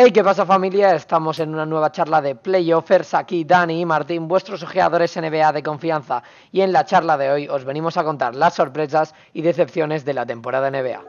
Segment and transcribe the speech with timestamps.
[0.00, 0.94] Hey, ¿qué pasa familia?
[0.94, 3.14] Estamos en una nueva charla de Playoffers.
[3.14, 6.22] Aquí Dani y Martín, vuestros ojeadores NBA de confianza.
[6.52, 10.14] Y en la charla de hoy os venimos a contar las sorpresas y decepciones de
[10.14, 11.02] la temporada NBA.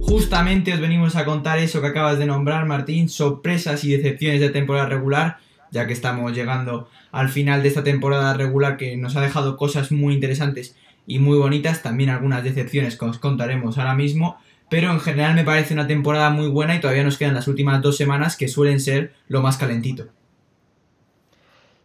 [0.00, 4.50] Justamente os venimos a contar eso que acabas de nombrar, Martín, sorpresas y decepciones de
[4.50, 5.36] temporada regular,
[5.70, 9.92] ya que estamos llegando al final de esta temporada regular que nos ha dejado cosas
[9.92, 10.74] muy interesantes
[11.08, 14.36] y muy bonitas, también algunas decepciones que os contaremos ahora mismo,
[14.68, 17.80] pero en general me parece una temporada muy buena y todavía nos quedan las últimas
[17.80, 20.04] dos semanas que suelen ser lo más calentito.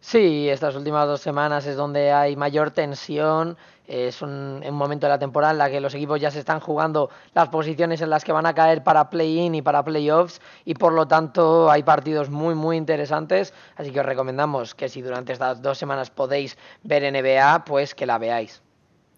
[0.02, 3.55] Sí, estas últimas dos semanas es donde hay mayor tensión.
[3.88, 7.09] Es un, momento de la temporada en la que los equipos ya se están jugando
[7.33, 10.91] las posiciones en las que van a caer para play-in y para playoffs y por
[10.91, 13.53] lo tanto hay partidos muy muy interesantes.
[13.77, 18.05] Así que os recomendamos que si durante estas dos semanas podéis ver NBA, pues que
[18.05, 18.62] la veáis.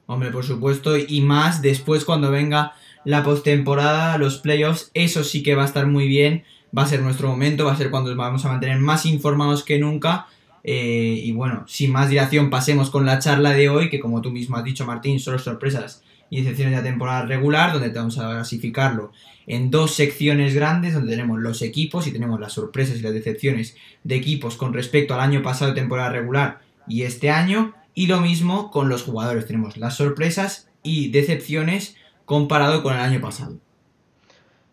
[0.07, 2.73] Hombre, por supuesto, y más después cuando venga
[3.05, 6.43] la postemporada, los playoffs, eso sí que va a estar muy bien,
[6.77, 9.79] va a ser nuestro momento, va a ser cuando vamos a mantener más informados que
[9.79, 10.27] nunca.
[10.63, 14.31] Eh, y bueno, sin más dilación, pasemos con la charla de hoy, que como tú
[14.31, 18.29] mismo has dicho, Martín, son sorpresas y excepciones de la temporada regular, donde vamos a
[18.31, 19.11] clasificarlo
[19.47, 23.75] en dos secciones grandes, donde tenemos los equipos y tenemos las sorpresas y las decepciones
[24.03, 27.73] de equipos con respecto al año pasado temporada regular y este año.
[27.95, 29.47] Y lo mismo con los jugadores.
[29.47, 33.57] Tenemos las sorpresas y decepciones comparado con el año pasado.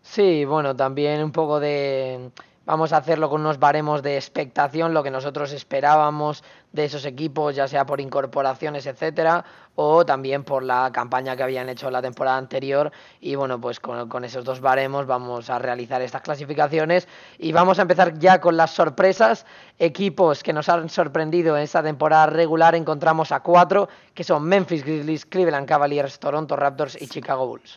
[0.03, 2.29] Sí, bueno, también un poco de
[2.65, 7.57] Vamos a hacerlo con unos baremos de expectación, lo que nosotros esperábamos de esos equipos,
[7.57, 9.43] ya sea por incorporaciones, etcétera,
[9.75, 12.93] o también por la campaña que habían hecho la temporada anterior.
[13.19, 17.09] Y bueno, pues con, esos dos baremos vamos a realizar estas clasificaciones.
[17.37, 19.45] Y vamos a empezar ya con las sorpresas.
[19.77, 24.85] Equipos que nos han sorprendido en esta temporada regular encontramos a cuatro, que son Memphis
[24.85, 27.75] Grizzlies, Cleveland Cavaliers, Toronto Raptors y Chicago Bulls.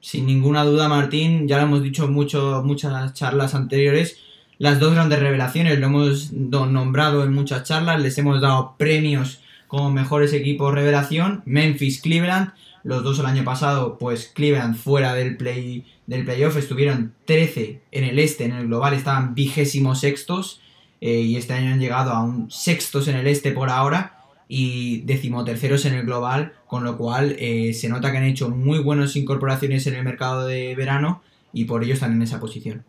[0.00, 4.27] Sin ninguna duda, Martín, ya lo hemos dicho mucho, muchas charlas anteriores
[4.58, 9.90] las dos grandes revelaciones, lo hemos nombrado en muchas charlas, les hemos dado premios como
[9.90, 12.52] mejores equipos revelación, Memphis, Cleveland,
[12.82, 18.04] los dos el año pasado, pues Cleveland fuera del play del playoff estuvieron 13 en
[18.04, 20.60] el este, en el global estaban vigésimos sextos
[21.00, 25.02] eh, y este año han llegado a un sextos en el este por ahora y
[25.02, 29.14] decimoterceros en el global, con lo cual eh, se nota que han hecho muy buenas
[29.16, 31.22] incorporaciones en el mercado de verano
[31.52, 32.84] y por ello están en esa posición.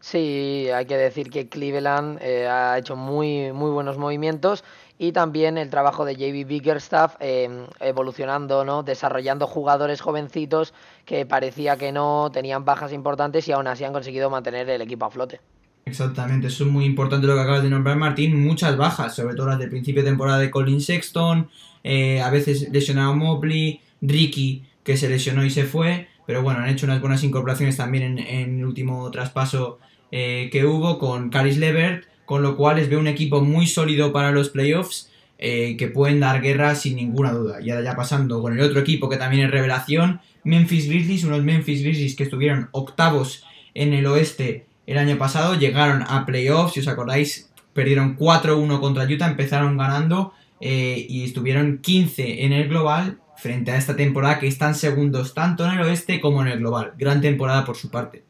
[0.00, 4.64] Sí, hay que decir que Cleveland eh, ha hecho muy, muy buenos movimientos
[4.98, 8.82] y también el trabajo de JB Biggerstaff eh, evolucionando, ¿no?
[8.82, 10.72] desarrollando jugadores jovencitos
[11.04, 15.04] que parecía que no tenían bajas importantes y aún así han conseguido mantener el equipo
[15.04, 15.40] a flote.
[15.84, 18.42] Exactamente, eso es muy importante lo que acabas de nombrar, Martín.
[18.42, 21.50] Muchas bajas, sobre todo las del principio de temporada de Colin Sexton,
[21.84, 26.68] eh, a veces lesionado Mobley, Ricky, que se lesionó y se fue, pero bueno, han
[26.70, 29.78] hecho unas buenas incorporaciones también en, en el último traspaso
[30.12, 34.12] eh, que hubo con Caris Levert, con lo cual les veo un equipo muy sólido
[34.12, 37.60] para los playoffs eh, que pueden dar guerra sin ninguna duda.
[37.60, 41.42] Y ahora ya pasando con el otro equipo que también es revelación, Memphis Grizzlies, unos
[41.42, 43.44] Memphis Grizzlies que estuvieron octavos
[43.74, 49.04] en el oeste el año pasado, llegaron a playoffs, si os acordáis, perdieron 4-1 contra
[49.04, 54.46] Utah, empezaron ganando eh, y estuvieron 15 en el global frente a esta temporada que
[54.46, 56.92] están segundos tanto en el oeste como en el global.
[56.98, 58.29] Gran temporada por su parte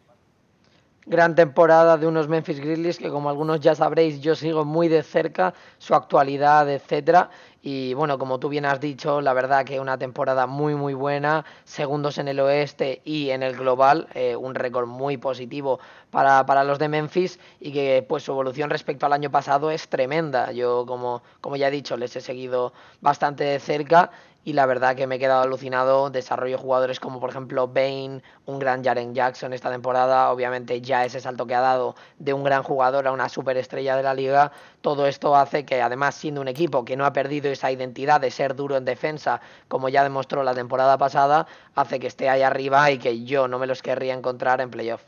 [1.11, 5.03] gran temporada de unos Memphis Grizzlies que como algunos ya sabréis yo sigo muy de
[5.03, 7.31] cerca su actualidad etcétera.
[7.63, 11.45] Y bueno como tú bien has dicho la verdad que una temporada muy muy buena
[11.65, 16.63] segundos en el oeste y en el global eh, un récord muy positivo para, para,
[16.63, 20.53] los de Memphis y que pues su evolución respecto al año pasado es tremenda.
[20.53, 24.13] Yo como como ya he dicho les he seguido bastante de cerca
[24.45, 26.11] y la verdad que me he quedado alucinado.
[26.11, 31.21] Desarrollo jugadores como por ejemplo Bane, un gran Jaren Jackson esta temporada, obviamente ya ese
[31.21, 35.07] salto que ha dado de un gran jugador a una superestrella de la liga, todo
[35.07, 38.57] esto hace que además siendo un equipo que no ha perdido esa identidad de ser
[38.57, 42.99] duro en defensa, como ya demostró la temporada pasada, hace que esté ahí arriba y
[42.99, 45.03] que yo no me los querría encontrar en playoff.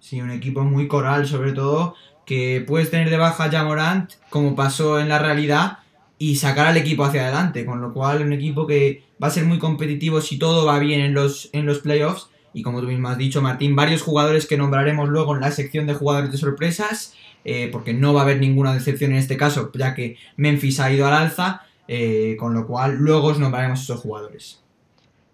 [0.00, 1.94] Sí, un equipo muy coral sobre todo,
[2.26, 5.78] que puedes tener de baja ya Morant, como pasó en la realidad,
[6.22, 9.44] y sacar al equipo hacia adelante, con lo cual un equipo que va a ser
[9.44, 12.30] muy competitivo si todo va bien en los, en los playoffs.
[12.54, 15.88] Y como tú mismo has dicho, Martín, varios jugadores que nombraremos luego en la sección
[15.88, 17.14] de jugadores de sorpresas,
[17.44, 20.92] eh, porque no va a haber ninguna decepción en este caso, ya que Memphis ha
[20.92, 24.62] ido al alza, eh, con lo cual luego os nombraremos esos jugadores.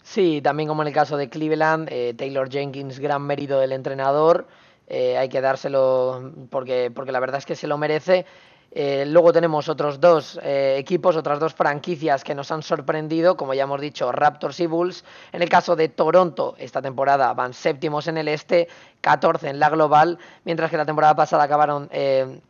[0.03, 4.49] Sí, también como en el caso de Cleveland, eh, Taylor Jenkins, gran mérito del entrenador,
[4.91, 8.25] hay que dárselo porque, porque la verdad es que se lo merece
[8.71, 13.55] Eh, luego tenemos otros dos eh, equipos, otras dos franquicias que nos han sorprendido, como
[13.55, 15.05] ya hemos dicho, Raptors y Bulls.
[15.33, 18.69] En el caso de Toronto, esta temporada van séptimos en el este,
[19.01, 22.41] 14 en la global, mientras que la temporada pasada acabaron eh,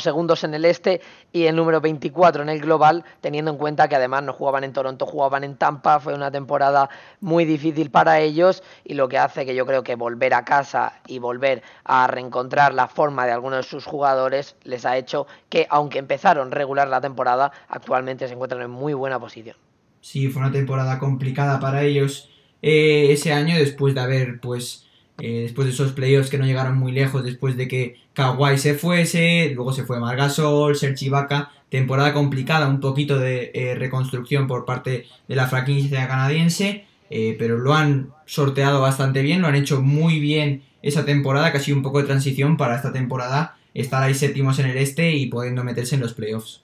[0.00, 1.00] segundos en el este
[1.32, 4.72] y el número 24 en el global, teniendo en cuenta que además no jugaban en
[4.72, 6.88] Toronto, jugaban en Tampa, fue una temporada
[7.20, 11.00] muy difícil para ellos y lo que hace que yo creo que volver a casa
[11.06, 15.66] y volver a reencontrar la forma de algunos de sus jugadores les ha hecho que,
[15.70, 19.56] aunque empezaron regular la temporada, actualmente se encuentran en muy buena posición.
[20.00, 22.30] Sí, fue una temporada complicada para ellos
[22.62, 24.87] eh, ese año después de haber pues
[25.20, 28.74] eh, después de esos playoffs que no llegaron muy lejos, después de que Kawhi se
[28.74, 34.64] fuese, luego se fue Margasol, Serge Ibaka, temporada complicada, un poquito de eh, reconstrucción por
[34.64, 39.82] parte de la franquicia canadiense, eh, pero lo han sorteado bastante bien, lo han hecho
[39.82, 44.60] muy bien esa temporada, sido un poco de transición para esta temporada, estar ahí séptimos
[44.60, 46.62] en el este y pudiendo meterse en los playoffs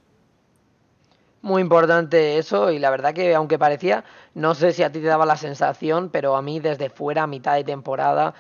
[1.45, 4.03] muy importante eso y la verdad que aunque parecía,
[4.35, 7.27] no sé si a ti te daba la sensación, pero a mí desde fuera, a
[7.27, 8.35] mitad de temporada,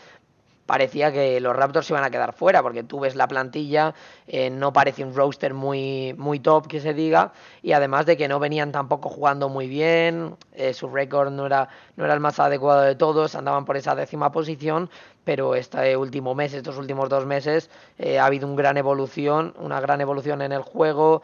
[0.67, 3.95] parecía que los Raptors iban a quedar fuera, porque tú ves la plantilla,
[4.27, 7.33] eh, no parece un roster muy, muy top que se diga,
[7.63, 11.69] y además de que no venían tampoco jugando muy bien, eh, su récord no era,
[11.97, 14.89] no era el más adecuado de todos, andaban por esa décima posición,
[15.25, 19.81] pero este último mes, estos últimos dos meses, eh, ha habido una gran evolución, una
[19.81, 21.23] gran evolución en el juego,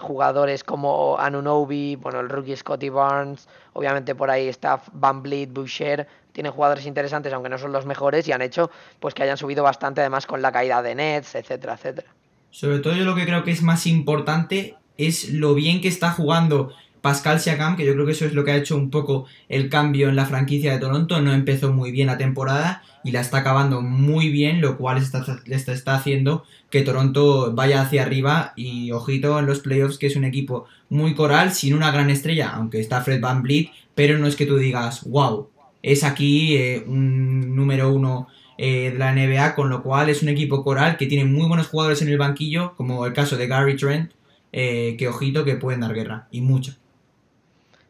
[0.00, 6.06] jugadores como Anunobi, bueno, el rookie Scotty Barnes, obviamente por ahí está Van Vliet, Boucher,
[6.32, 8.70] tienen jugadores interesantes, aunque no son los mejores, y han hecho
[9.00, 12.08] pues que hayan subido bastante además con la caída de Nets, etcétera, etcétera.
[12.50, 16.10] Sobre todo yo lo que creo que es más importante es lo bien que está
[16.10, 19.26] jugando Pascal Siakam, que yo creo que eso es lo que ha hecho un poco
[19.48, 21.20] el cambio en la franquicia de Toronto.
[21.20, 25.24] No empezó muy bien la temporada y la está acabando muy bien, lo cual está,
[25.46, 30.16] está, está haciendo que Toronto vaya hacia arriba y ojito en los playoffs, que es
[30.16, 34.28] un equipo muy coral, sin una gran estrella, aunque está Fred Van Vliet, pero no
[34.28, 35.48] es que tú digas, wow,
[35.82, 40.28] es aquí eh, un número uno eh, de la NBA, con lo cual es un
[40.28, 43.76] equipo coral que tiene muy buenos jugadores en el banquillo, como el caso de Gary
[43.76, 44.12] Trent,
[44.52, 46.74] eh, que ojito que pueden dar guerra, y mucho.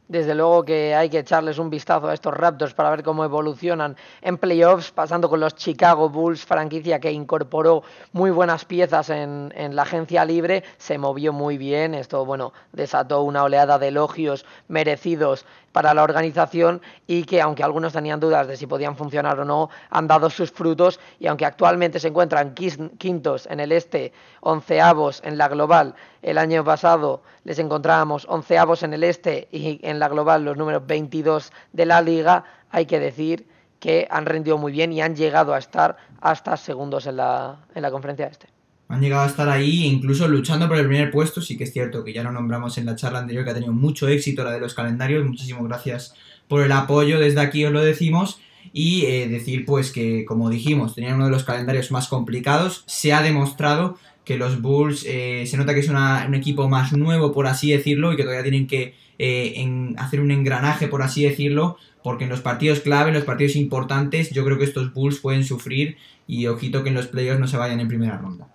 [0.09, 3.97] Desde luego que hay que echarles un vistazo a estos Raptors para ver cómo evolucionan
[4.21, 9.75] en playoffs, pasando con los Chicago Bulls, franquicia que incorporó muy buenas piezas en, en,
[9.75, 15.47] la agencia libre, se movió muy bien, esto bueno, desató una oleada de elogios merecidos
[15.73, 19.71] para la organización y que aunque algunos tenían dudas de si podían funcionar o no,
[19.91, 21.01] han dado sus frutos.
[21.19, 26.65] Y aunque actualmente se encuentran quintos en el este, onceavos en la global, el año
[26.65, 31.87] pasado les encontrábamos onceavos en el este y en la global los números 22 de
[31.87, 33.49] la liga, hay que decir
[33.81, 37.83] que han rendido muy bien y han llegado a estar hasta segundos en la, en
[37.83, 38.62] la conferencia este
[38.93, 41.41] han llegado a estar ahí, incluso luchando por el primer puesto.
[41.41, 43.73] Sí que es cierto que ya lo nombramos en la charla anterior, que ha tenido
[43.73, 45.25] mucho éxito la de los calendarios.
[45.25, 46.15] Muchísimas gracias
[46.47, 48.41] por el apoyo, desde aquí os lo decimos.
[48.75, 52.85] Y eh, decir, pues, que como dijimos, tenían uno de los calendarios más complicados.
[52.87, 53.97] Se ha demostrado
[54.27, 58.13] que los Bulls eh, se nota que es un equipo más nuevo, por así decirlo,
[58.13, 62.43] y que todavía tienen que eh, hacer un engranaje, por así decirlo, porque en los
[62.43, 65.97] partidos clave, en los partidos importantes, yo creo que estos Bulls pueden sufrir
[66.27, 68.49] y ojito que en los playoffs no se vayan en primera ronda.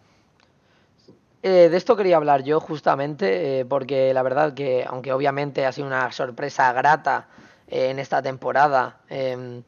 [1.43, 5.71] Eh, de esto quería hablar yo justamente, eh, porque la verdad que, aunque obviamente ha
[5.71, 7.27] sido una sorpresa grata
[7.67, 9.61] eh, en esta temporada, em,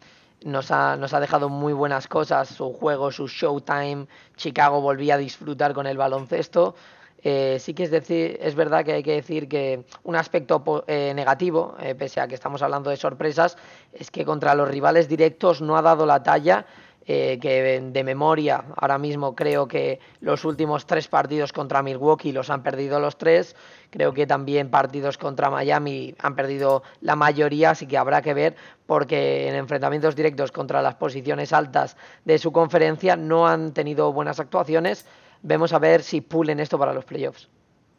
[0.44, 5.18] nos, ha, nos ha dejado muy buenas cosas, su juego, su showtime, Chicago volvía a
[5.18, 6.76] disfrutar con el baloncesto.
[7.22, 12.22] sí que es decir, es verdad que hay que decir que un aspecto negativo, pese
[12.22, 13.58] a que estamos hablando de sorpresas,
[13.92, 16.66] es que contra los rivales directos no ha dado la talla
[17.12, 22.52] eh, que de memoria ahora mismo creo que los últimos tres partidos contra Milwaukee los
[22.52, 23.56] han perdido los tres,
[23.90, 28.56] creo que también partidos contra Miami han perdido la mayoría, así que habrá que ver
[28.86, 34.40] porque en enfrentamientos directos contra las posiciones altas de su conferencia no han tenido buenas
[34.40, 35.08] actuaciones.
[35.42, 37.50] Vemos a ver si pulen esto para los playoffs.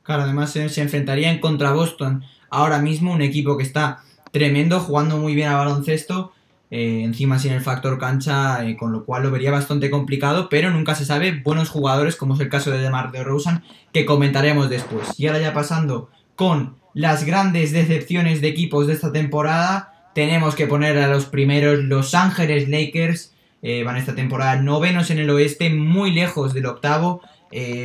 [0.04, 4.78] Claro, además se, se enfrentaría en contra Boston ahora mismo, un equipo que está tremendo,
[4.78, 6.30] jugando muy bien a baloncesto
[6.72, 10.70] eh, encima sin el factor cancha, eh, con lo cual lo vería bastante complicado, pero
[10.70, 15.18] nunca se sabe, buenos jugadores como es el caso de DeMar DeRozan, que comentaremos después.
[15.18, 20.68] Y ahora ya pasando con las grandes decepciones de equipos de esta temporada, tenemos que
[20.68, 25.70] poner a los primeros Los Ángeles Lakers, eh, van esta temporada novenos en el oeste,
[25.70, 27.20] muy lejos del octavo,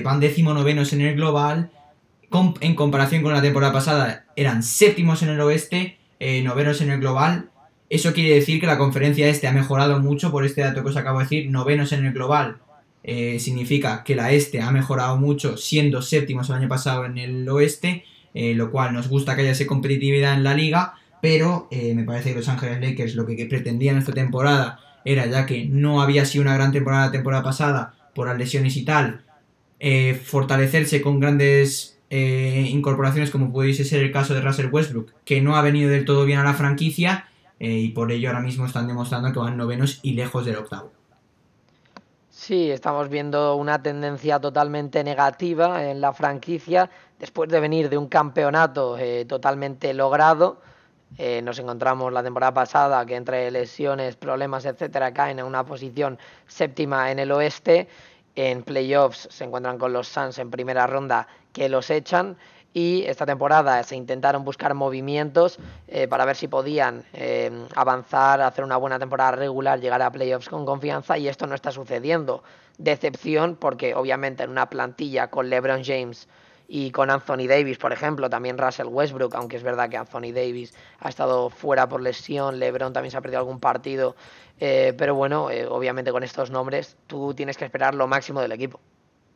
[0.04, 1.72] van décimo novenos en el global,
[2.62, 5.98] en comparación con la temporada pasada eran séptimos en el oeste,
[6.44, 7.50] novenos en el global,
[7.90, 10.98] eso quiere decir que la conferencia este ha mejorado mucho por este dato que os
[10.98, 12.58] acabo de decir, novenos en el global,
[13.04, 17.48] eh, significa que la este ha mejorado mucho siendo séptimos el año pasado en el
[17.48, 21.94] oeste, eh, lo cual nos gusta que haya esa competitividad en la liga, pero eh,
[21.94, 26.02] me parece que Los Ángeles Lakers lo que pretendían esta temporada era, ya que no
[26.02, 29.22] había sido una gran temporada la temporada pasada por las lesiones y tal,
[30.24, 35.62] fortalecerse con grandes incorporaciones como pudiese ser el caso de Russell Westbrook, que no ha
[35.62, 37.28] venido del todo bien a la franquicia
[37.60, 40.92] y por ello ahora mismo están demostrando que van novenos y lejos del octavo.
[42.38, 46.90] Sí, estamos viendo una tendencia totalmente negativa en la franquicia.
[47.18, 50.60] Después de venir de un campeonato eh, totalmente logrado,
[51.18, 56.20] eh, nos encontramos la temporada pasada que entre lesiones, problemas, etcétera, caen en una posición
[56.46, 57.88] séptima en el oeste.
[58.36, 62.36] En playoffs se encuentran con los Suns en primera ronda que los echan
[62.76, 68.66] y esta temporada se intentaron buscar movimientos eh, para ver si podían eh, avanzar, hacer
[68.66, 72.44] una buena temporada regular, llegar a playoffs con confianza y esto no está sucediendo.
[72.78, 76.28] Decepción porque obviamente en una plantilla con LeBron James
[76.68, 80.74] y con Anthony Davis, por ejemplo, también Russell Westbrook, aunque es verdad que Anthony Davis
[81.00, 84.18] ha estado fuera por lesión, LeBron también se ha perdido algún partido,
[84.60, 88.82] eh, pero bueno, obviamente con estos nombres tú tienes que esperar lo máximo del equipo.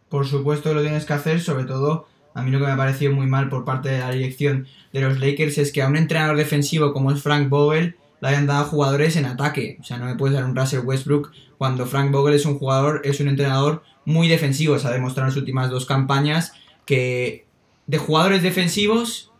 [0.09, 3.11] Por supuesto lo tienes que hacer, sobre todo a mí lo que me ha parecido
[3.11, 6.37] muy mal por parte de la dirección de los Lakers es que a un entrenador
[6.37, 9.77] defensivo como es Frank Vogel le hayan dado jugadores en ataque.
[9.79, 13.01] O sea, no me puedes dar un Russell Westbrook cuando Frank Vogel es un jugador,
[13.03, 14.77] es un entrenador muy defensivo.
[14.77, 16.53] Se ha demostrado en las últimas dos campañas
[16.85, 17.45] que
[17.87, 19.31] de jugadores defensivos,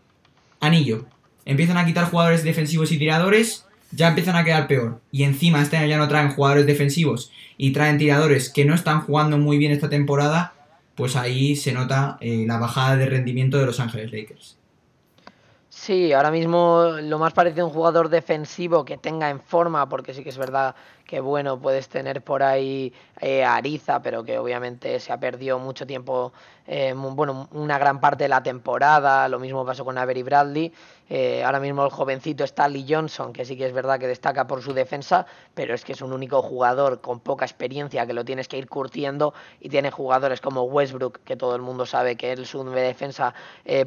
[0.60, 1.06] anillo.
[1.44, 5.00] Empiezan a quitar jugadores defensivos y tiradores, ya empiezan a quedar peor.
[5.10, 9.02] Y encima este año ya no traen jugadores defensivos y traen tiradores que no están
[9.02, 10.54] jugando muy bien esta temporada
[11.00, 14.58] pues ahí se nota eh, la bajada de rendimiento de Los Ángeles Lakers.
[15.70, 20.12] Sí, ahora mismo lo más parecido a un jugador defensivo que tenga en forma, porque
[20.12, 20.74] sí que es verdad
[21.10, 25.84] que bueno, puedes tener por ahí eh, Ariza, pero que obviamente se ha perdido mucho
[25.84, 26.32] tiempo,
[26.68, 30.72] eh, bueno, una gran parte de la temporada, lo mismo pasó con Avery Bradley,
[31.08, 34.62] eh, ahora mismo el jovencito Stanley Johnson, que sí que es verdad que destaca por
[34.62, 38.46] su defensa, pero es que es un único jugador con poca experiencia que lo tienes
[38.46, 42.46] que ir curtiendo y tiene jugadores como Westbrook, que todo el mundo sabe que él
[42.46, 43.34] su defensa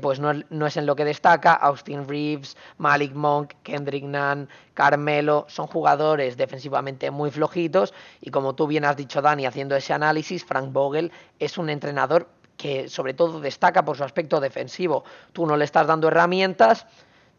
[0.02, 5.46] pues no, no es en lo que destaca, Austin Reeves, Malik Monk, Kendrick Nunn, Carmelo,
[5.48, 10.46] son jugadores defensivamente muy flojitos y como tú bien has dicho Dani, haciendo ese análisis,
[10.46, 12.28] Frank Vogel es un entrenador
[12.58, 15.04] que sobre todo destaca por su aspecto defensivo.
[15.34, 16.86] Tú no le estás dando herramientas,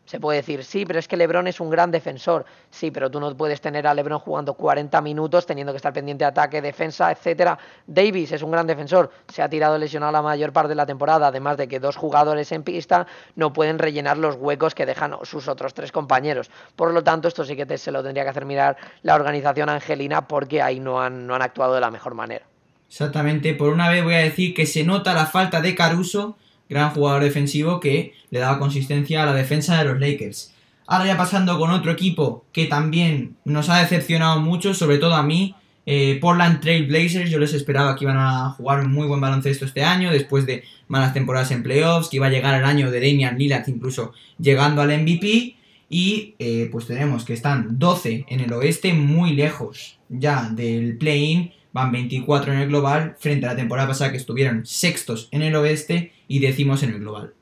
[0.05, 2.45] se puede decir, sí, pero es que Lebron es un gran defensor.
[2.71, 6.25] Sí, pero tú no puedes tener a Lebron jugando 40 minutos teniendo que estar pendiente
[6.25, 7.59] de ataque, defensa, etcétera.
[7.87, 9.11] Davis es un gran defensor.
[9.29, 12.53] Se ha tirado lesionado la mayor parte de la temporada, además de que dos jugadores
[12.53, 16.51] en pista no pueden rellenar los huecos que dejan sus otros tres compañeros.
[16.77, 20.29] Por lo tanto, esto sí que se lo tendría que hacer mirar la organización angelina
[20.29, 22.45] porque ahí no han, no han actuado de la mejor manera.
[22.89, 23.55] Exactamente.
[23.55, 26.37] Por una vez voy a decir que se nota la falta de Caruso
[26.69, 30.53] gran jugador defensivo que le daba consistencia a la defensa de los Lakers.
[30.87, 35.23] Ahora ya pasando con otro equipo que también nos ha decepcionado mucho, sobre todo a
[35.23, 35.55] mí,
[35.87, 39.65] eh, Portland Trail Blazers, yo les esperaba que iban a jugar un muy buen baloncesto
[39.65, 43.01] este año, después de malas temporadas en playoffs, que iba a llegar el año de
[43.01, 45.57] Damian Lillard incluso llegando al MVP,
[45.89, 51.53] y eh, pues tenemos que están 12 en el oeste, muy lejos ya del play-in,
[51.75, 55.57] van 24 en el global, frente a la temporada pasada que estuvieron sextos en el
[55.57, 57.35] oeste y decimos en el global.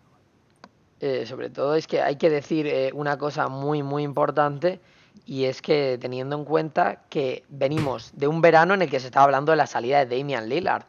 [1.00, 4.80] Eh, sobre todo es que hay que decir eh, una cosa muy, muy importante
[5.26, 9.06] y es que teniendo en cuenta que venimos de un verano en el que se
[9.06, 10.84] estaba hablando de la salida de Damian Lillard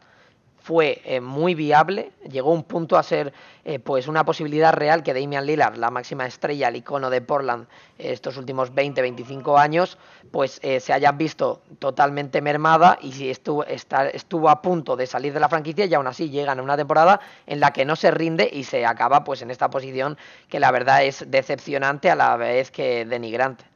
[0.64, 3.34] fue eh, muy viable, llegó un punto a ser
[3.66, 7.66] eh, pues una posibilidad real que Damian Lillard, la máxima estrella, el icono de Portland
[7.98, 9.98] estos últimos 20-25 años,
[10.30, 15.34] pues eh, se haya visto totalmente mermada y si estuvo, estuvo a punto de salir
[15.34, 18.10] de la franquicia y aún así llegan a una temporada en la que no se
[18.10, 20.16] rinde y se acaba pues en esta posición
[20.48, 23.66] que la verdad es decepcionante a la vez que denigrante.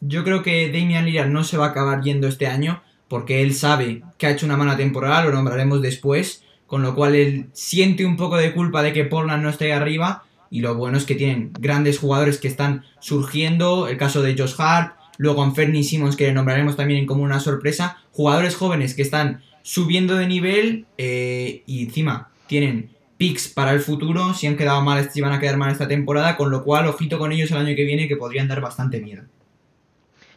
[0.00, 3.54] Yo creo que Damian Lillard no se va a acabar yendo este año porque él
[3.54, 8.04] sabe que ha hecho una mala temporada, lo nombraremos después, con lo cual él siente
[8.04, 11.14] un poco de culpa de que Portland no esté arriba, y lo bueno es que
[11.14, 16.26] tienen grandes jugadores que están surgiendo, el caso de Josh Hart, luego Anferni Simmons que
[16.26, 21.84] le nombraremos también como una sorpresa, jugadores jóvenes que están subiendo de nivel eh, y
[21.84, 25.72] encima tienen picks para el futuro, si han quedado mal, si van a quedar mal
[25.72, 28.60] esta temporada, con lo cual ojito con ellos el año que viene que podrían dar
[28.60, 29.22] bastante miedo.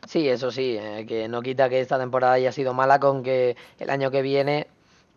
[0.09, 3.55] Sí, eso sí, eh, que no quita que esta temporada haya sido mala con que
[3.77, 4.65] el año que viene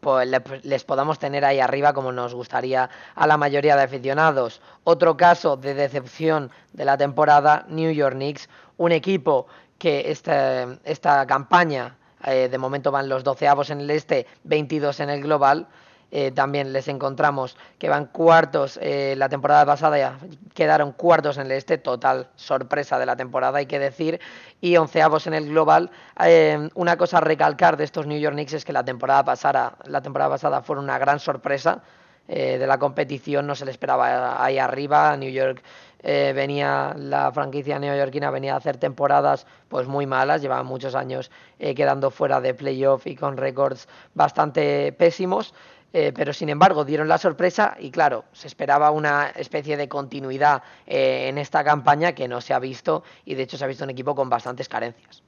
[0.00, 0.28] pues
[0.64, 4.60] les podamos tener ahí arriba como nos gustaría a la mayoría de aficionados.
[4.84, 9.46] Otro caso de decepción de la temporada, New York Knicks, un equipo
[9.78, 11.96] que esta, esta campaña
[12.26, 15.68] eh, de momento van los doceavos en el este, 22 en el global.
[16.14, 20.18] Eh, también les encontramos que van cuartos eh, la temporada pasada, ya
[20.52, 24.20] quedaron cuartos en el este, total sorpresa de la temporada hay que decir,
[24.60, 25.90] y onceavos en el global.
[26.22, 29.78] Eh, una cosa a recalcar de estos New York Knicks es que la temporada pasada,
[29.86, 31.82] la temporada pasada fue una gran sorpresa
[32.28, 35.60] de la competición, no se le esperaba ahí arriba, New York
[36.02, 42.10] venía la franquicia neoyorquina venía a hacer temporadas pues muy malas, llevaba muchos años quedando
[42.12, 45.52] fuera de playoff y con récords bastante pésimos.
[45.94, 50.62] Eh, pero sin embargo dieron la sorpresa y claro, se esperaba una especie de continuidad
[50.86, 53.84] eh, en esta campaña que no se ha visto y de hecho se ha visto
[53.84, 55.22] un equipo con bastantes carencias.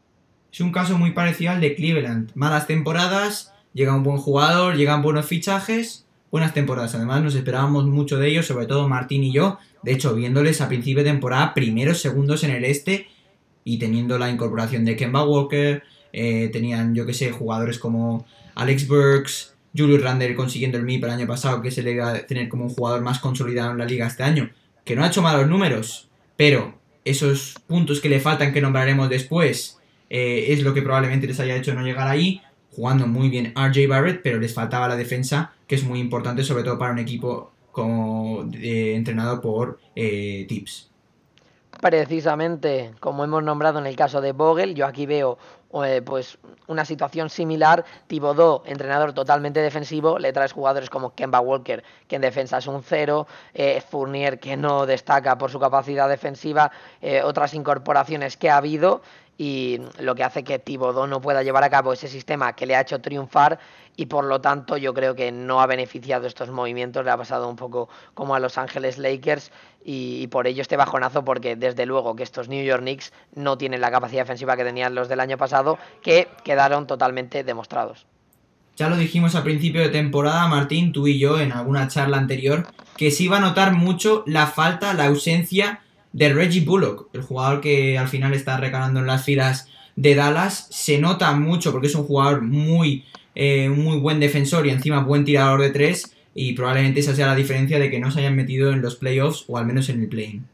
[0.51, 2.31] Es un caso muy parecido al de Cleveland.
[2.35, 6.95] Malas temporadas, llega un buen jugador, llegan buenos fichajes, buenas temporadas.
[6.95, 9.59] Además nos esperábamos mucho de ellos, sobre todo Martín y yo.
[9.83, 13.09] De hecho, viéndoles a principio de temporada, primeros, segundos en el este
[13.65, 18.87] y teniendo la incorporación de Kemba Walker, eh, tenían, yo que sé, jugadores como Alex
[18.87, 22.49] Burks, Julius Randle consiguiendo el MIP el año pasado, que se le iba a tener
[22.49, 24.51] como un jugador más consolidado en la liga este año,
[24.85, 29.79] que no ha hecho malos números, pero esos puntos que le faltan que nombraremos después
[30.11, 32.41] eh, es lo que probablemente les haya hecho no llegar ahí,
[32.75, 36.65] jugando muy bien RJ Barrett, pero les faltaba la defensa, que es muy importante sobre
[36.65, 40.91] todo para un equipo como entrenado por eh, Tips.
[41.81, 45.39] Precisamente, como hemos nombrado en el caso de Vogel, yo aquí veo
[45.83, 47.85] eh, pues una situación similar.
[48.07, 52.83] Thibodeau, entrenador totalmente defensivo, le traes jugadores como Kemba Walker, que en defensa es un
[52.83, 58.59] cero, eh, Fournier, que no destaca por su capacidad defensiva, eh, otras incorporaciones que ha
[58.59, 59.03] habido
[59.37, 62.77] y lo que hace que Thibodeau no pueda llevar a cabo ese sistema que le
[62.77, 63.59] ha hecho triunfar
[63.97, 67.49] y por lo tanto yo creo que no ha beneficiado estos movimientos, le ha pasado
[67.49, 69.51] un poco como a Los Ángeles Lakers
[69.85, 73.81] y, por ello este bajonazo porque desde luego que estos New York Knicks no tienen
[73.81, 78.07] la capacidad defensiva que tenían los del año pasado que quedaron totalmente demostrados.
[78.77, 82.67] Ya lo dijimos a principio de temporada, Martín, tú y yo en alguna charla anterior,
[82.97, 85.84] que se iba a notar mucho la falta, la ausencia
[86.15, 90.69] de Reggie Bullock, el jugador que al final está recalando en las filas de Dallas.
[90.71, 93.05] Se nota mucho porque es un jugador muy,
[93.35, 97.35] eh, muy buen defensor y encima buen tirador de tres y probablemente esa sea la
[97.35, 100.09] diferencia de que no se hayan metido en los playoffs o al menos en el
[100.09, 100.47] play-in.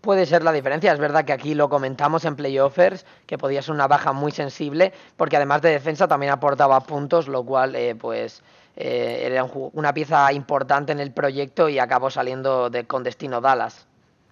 [0.00, 3.74] Puede ser la diferencia, es verdad que aquí lo comentamos en playoffers, que podía ser
[3.74, 8.42] una baja muy sensible, porque además de defensa también aportaba puntos, lo cual eh, pues
[8.76, 13.87] eh, era una pieza importante en el proyecto y acabó saliendo con destino Dallas.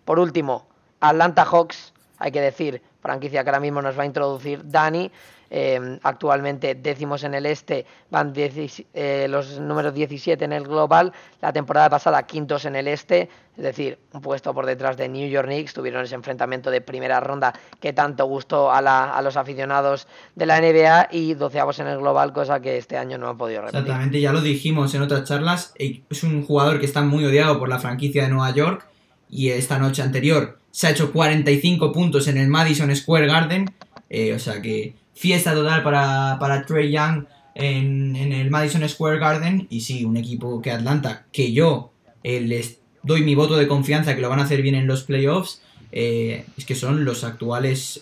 [0.07, 0.66] Por último,
[1.01, 5.12] Atlanta Hawks, hay que decir, franquicia que ahora mismo nos va a introducir Dani,
[5.49, 11.12] Em, actualmente décimos en el este, van eh, los números 17 en el global.
[11.40, 15.29] La temporada pasada quintos en el este, es decir, un puesto por detrás de New
[15.29, 15.73] York Knicks.
[15.73, 21.09] Tuvieron ese enfrentamiento de primera ronda que tanto gustó a, los aficionados de la NBA
[21.12, 23.81] y doceavos en el global, cosa que este año no han podido repetir.
[23.81, 25.73] Exactamente, ya lo dijimos en otras charlas.
[25.79, 28.87] Eh, es un jugador que está muy odiado por la franquicia de Nueva York
[29.29, 33.71] y esta noche anterior se ha hecho 45 puntos en el Madison Square Garden.
[34.11, 39.67] Eh, o sea que fiesta total para, para Trey Young en, el Madison Square Garden.
[39.71, 44.15] Y sí, un equipo que Atlanta, que yo eh, les doy mi voto de confianza
[44.15, 45.62] que lo van a hacer bien en los playoffs,
[45.93, 47.99] eh, es que son los actuales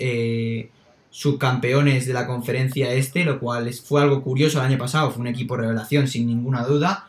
[1.10, 5.28] subcampeones de la conferencia este, lo cual fue algo curioso el año pasado, fue un
[5.28, 7.08] equipo revelación sin ninguna duda.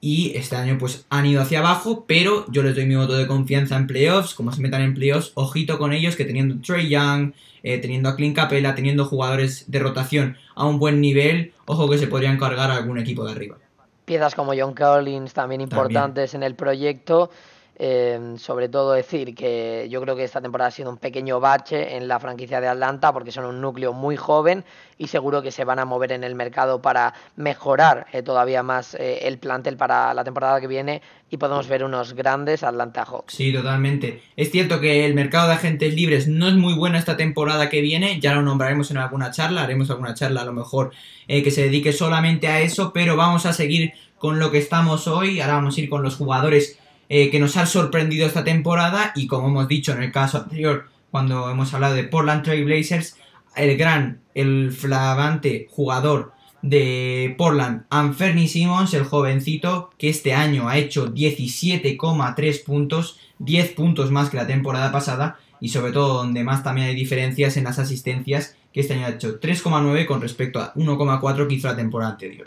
[0.00, 3.26] Y este año pues han ido hacia abajo, pero yo les doy mi voto de
[3.26, 4.34] confianza en playoffs.
[4.34, 7.32] Como se metan en playoffs, ojito con ellos que teniendo Trey Young,
[7.62, 11.98] eh, teniendo a Clint Capella, teniendo jugadores de rotación a un buen nivel, ojo que
[11.98, 13.56] se podrían cargar a algún equipo de arriba.
[14.04, 17.30] Piezas como John Collins también importantes en el proyecto.
[17.78, 21.94] Eh, sobre todo decir que yo creo que esta temporada ha sido un pequeño bache
[21.96, 24.64] en la franquicia de Atlanta porque son un núcleo muy joven
[24.96, 28.94] y seguro que se van a mover en el mercado para mejorar eh, todavía más
[28.94, 33.34] eh, el plantel para la temporada que viene y podemos ver unos grandes Atlanta Hawks.
[33.34, 34.22] Sí, totalmente.
[34.36, 37.82] Es cierto que el mercado de agentes libres no es muy bueno esta temporada que
[37.82, 40.92] viene, ya lo nombraremos en alguna charla, haremos alguna charla a lo mejor
[41.26, 45.40] que se dedique solamente a eso, pero vamos a seguir con lo que estamos hoy,
[45.40, 46.78] ahora vamos a ir con los jugadores
[47.08, 50.88] eh, que nos ha sorprendido esta temporada y como hemos dicho en el caso anterior
[51.10, 53.16] cuando hemos hablado de Portland Trail Blazers,
[53.54, 60.78] el gran, el flagrante jugador de Portland, Anferni Simmons, el jovencito que este año ha
[60.78, 66.62] hecho 17,3 puntos, 10 puntos más que la temporada pasada y sobre todo donde más
[66.62, 70.74] también hay diferencias en las asistencias que este año ha hecho 3,9 con respecto a
[70.74, 72.46] 1,4 que hizo la temporada anterior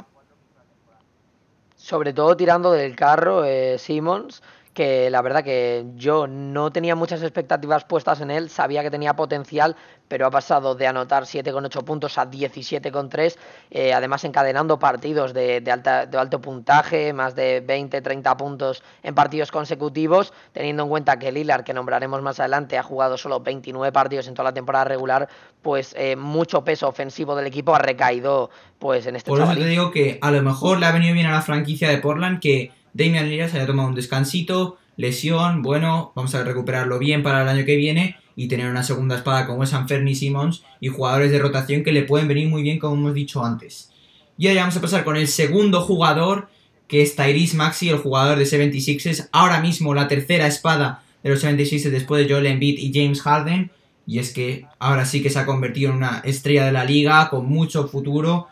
[1.89, 4.43] sobre todo tirando del carro eh, Simmons,
[4.79, 9.13] que la verdad que yo no tenía muchas expectativas puestas en él, sabía que tenía
[9.13, 9.75] potencial,
[10.07, 13.35] pero ha pasado de anotar 7,8 puntos a 17,3,
[13.71, 19.13] eh, además encadenando partidos de, alta, de alto puntaje, más de 20, 30 puntos en
[19.13, 23.91] partidos consecutivos, teniendo en cuenta que Lillard, que nombraremos más adelante, ha jugado solo 29
[23.91, 25.27] partidos en toda la temporada regular,
[25.61, 29.65] pues eh, mucho peso ofensivo del equipo ha recaído pues en este Por eso te
[29.65, 32.71] digo que a lo mejor le ha venido bien a la franquicia de Portland que
[32.99, 37.47] Damian Lillard se haya tomado un descansito, lesión, bueno, vamos a recuperarlo bien para el
[37.47, 41.39] año que viene y tener una segunda espada como es Anferni Simmons y jugadores de
[41.39, 43.91] rotación que le pueden venir muy bien como hemos dicho antes.
[44.37, 46.49] Y ahora vamos a pasar con el segundo jugador
[46.89, 51.43] que es Tyrese Maxi, el jugador de 76ers, ahora mismo la tercera espada de los
[51.43, 53.71] 76ers después de Joel Embiid y James Harden.
[54.07, 57.29] Y es que ahora sí que se ha convertido en una estrella de la liga
[57.29, 58.47] con mucho futuro.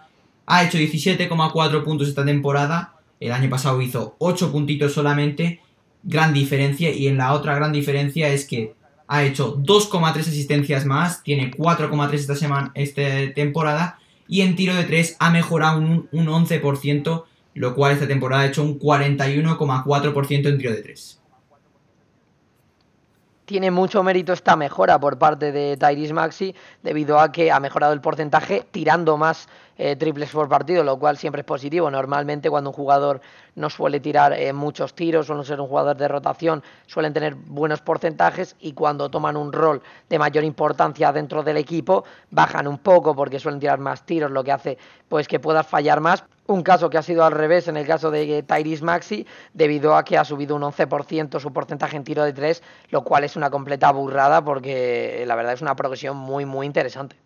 [0.46, 2.97] Ha hecho 17,4 puntos esta temporada.
[3.20, 5.62] El año pasado hizo 8 puntitos solamente.
[6.04, 6.92] Gran diferencia.
[6.92, 8.74] Y en la otra gran diferencia es que
[9.08, 13.02] ha hecho 2,3 asistencias más, tiene 4,3 esta semana, esta
[13.34, 18.44] temporada, y en tiro de 3 ha mejorado un, un 11%, lo cual esta temporada
[18.44, 21.22] ha hecho un 41,4% en tiro de 3
[23.48, 27.94] tiene mucho mérito esta mejora por parte de Tyrese Maxi debido a que ha mejorado
[27.94, 31.90] el porcentaje tirando más eh, triples por partido, lo cual siempre es positivo.
[31.90, 33.22] Normalmente cuando un jugador
[33.56, 37.80] no suele tirar eh, muchos tiros, suele ser un jugador de rotación, suelen tener buenos
[37.80, 43.16] porcentajes y cuando toman un rol de mayor importancia dentro del equipo, bajan un poco
[43.16, 46.22] porque suelen tirar más tiros, lo que hace pues que puedas fallar más.
[46.48, 50.04] Un caso que ha sido al revés en el caso de Tyrese Maxi, debido a
[50.04, 53.50] que ha subido un 11% su porcentaje en tiro de 3, lo cual es una
[53.50, 57.18] completa burrada porque la verdad es una progresión muy, muy interesante.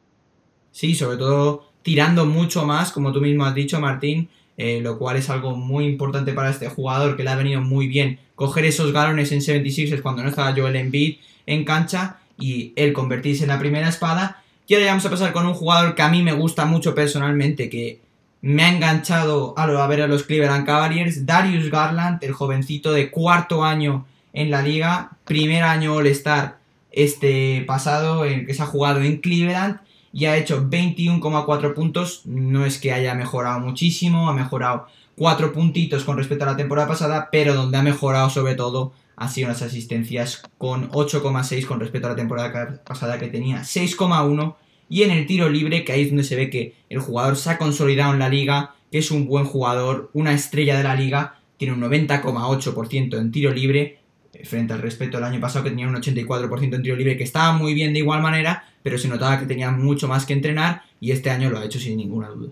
[0.72, 5.18] Sí, sobre todo tirando mucho más, como tú mismo has dicho, Martín, eh, lo cual
[5.18, 8.92] es algo muy importante para este jugador que le ha venido muy bien coger esos
[8.92, 13.60] galones en 76 cuando no estaba Joel Embiid en cancha y él convertirse en la
[13.60, 14.44] primera espada.
[14.68, 17.70] Y ahora vamos a pasar con un jugador que a mí me gusta mucho personalmente,
[17.70, 18.00] que
[18.42, 23.12] me ha enganchado a, a ver a los Cleveland Cavaliers, Darius Garland, el jovencito de
[23.12, 26.58] cuarto año en la liga, primer año All-Star
[26.92, 29.80] este pasado, en que se ha jugado en Cleveland
[30.12, 32.24] y ha hecho 21,4 puntos.
[32.26, 36.88] No es que haya mejorado muchísimo, ha mejorado 4 puntitos con respecto a la temporada
[36.88, 42.08] pasada, pero donde ha mejorado sobre todo ha sido las asistencias con 8,6 con respecto
[42.08, 44.56] a la temporada pasada que tenía 6,1
[44.92, 47.50] y en el tiro libre que ahí es donde se ve que el jugador se
[47.50, 51.40] ha consolidado en la liga, que es un buen jugador, una estrella de la liga,
[51.56, 54.00] tiene un 90,8% en tiro libre
[54.34, 57.24] eh, frente al respecto al año pasado que tenía un 84% en tiro libre que
[57.24, 60.82] estaba muy bien de igual manera, pero se notaba que tenía mucho más que entrenar
[61.00, 62.52] y este año lo ha hecho sin ninguna duda.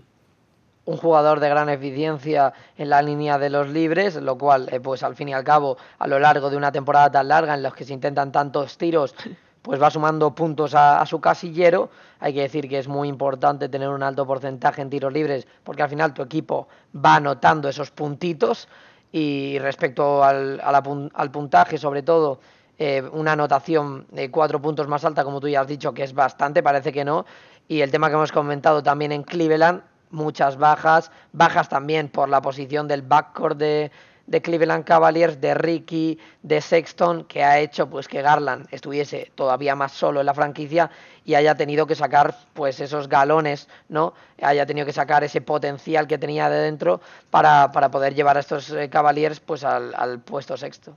[0.86, 5.02] Un jugador de gran eficiencia en la línea de los libres, lo cual, eh, pues
[5.02, 7.70] al fin y al cabo, a lo largo de una temporada tan larga en la
[7.70, 9.14] que se intentan tantos tiros,
[9.62, 11.90] pues va sumando puntos a, su casillero.
[12.18, 15.82] Hay que decir que es muy importante tener un alto porcentaje en tiros libres porque
[15.82, 18.68] al final tu equipo va anotando esos puntitos
[19.12, 22.40] y respecto al, al puntaje sobre todo
[22.82, 26.14] eh, una anotación de cuatro puntos más alta, como tú ya has dicho, que es
[26.14, 27.26] bastante, parece que no.
[27.68, 32.40] Y el tema que hemos comentado también en Cleveland, muchas bajas, bajas también por la
[32.40, 33.92] posición del backcourt de,
[34.30, 39.74] de Cleveland Cavaliers, de Ricky, de Sexton, que ha hecho pues que Garland estuviese todavía
[39.74, 40.88] más solo en la franquicia
[41.24, 44.14] y haya tenido que sacar pues esos galones, ¿no?
[44.40, 48.40] Haya tenido que sacar ese potencial que tenía de dentro para, para poder llevar a
[48.40, 50.96] estos eh, Cavaliers pues al, puesto sexto.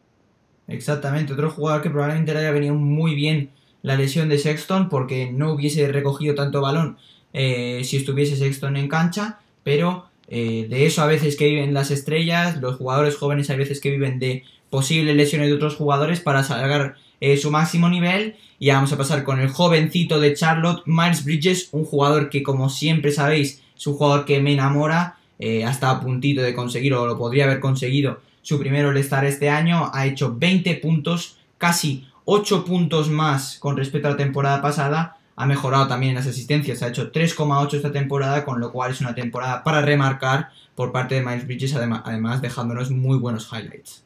[0.68, 3.50] Exactamente, otro jugador que probablemente le haya venido muy bien
[3.82, 7.00] la lesión de Sexton porque no hubiese recogido tanto balón
[7.34, 11.92] eh, si estuviese Sexton en cancha, pero eh, de eso a veces que viven las
[11.92, 16.44] estrellas, los jugadores jóvenes a veces que viven de posibles lesiones de otros jugadores para
[16.44, 18.36] sacar eh, su máximo nivel.
[18.60, 22.70] Y vamos a pasar con el jovencito de Charlotte, Miles Bridges, un jugador que como
[22.70, 25.18] siempre sabéis es un jugador que me enamora,
[25.66, 29.90] hasta a puntito de conseguir o lo podría haber conseguido su primer All-Star este año,
[29.94, 35.46] ha hecho 20 puntos, casi 8 puntos más con respecto a la temporada pasada, ha
[35.46, 39.16] mejorado también en las asistencias, ha hecho 3,8 esta temporada, con lo cual es una
[39.16, 44.04] temporada para remarcar por parte de Miles Bridges, además dejándonos muy buenos highlights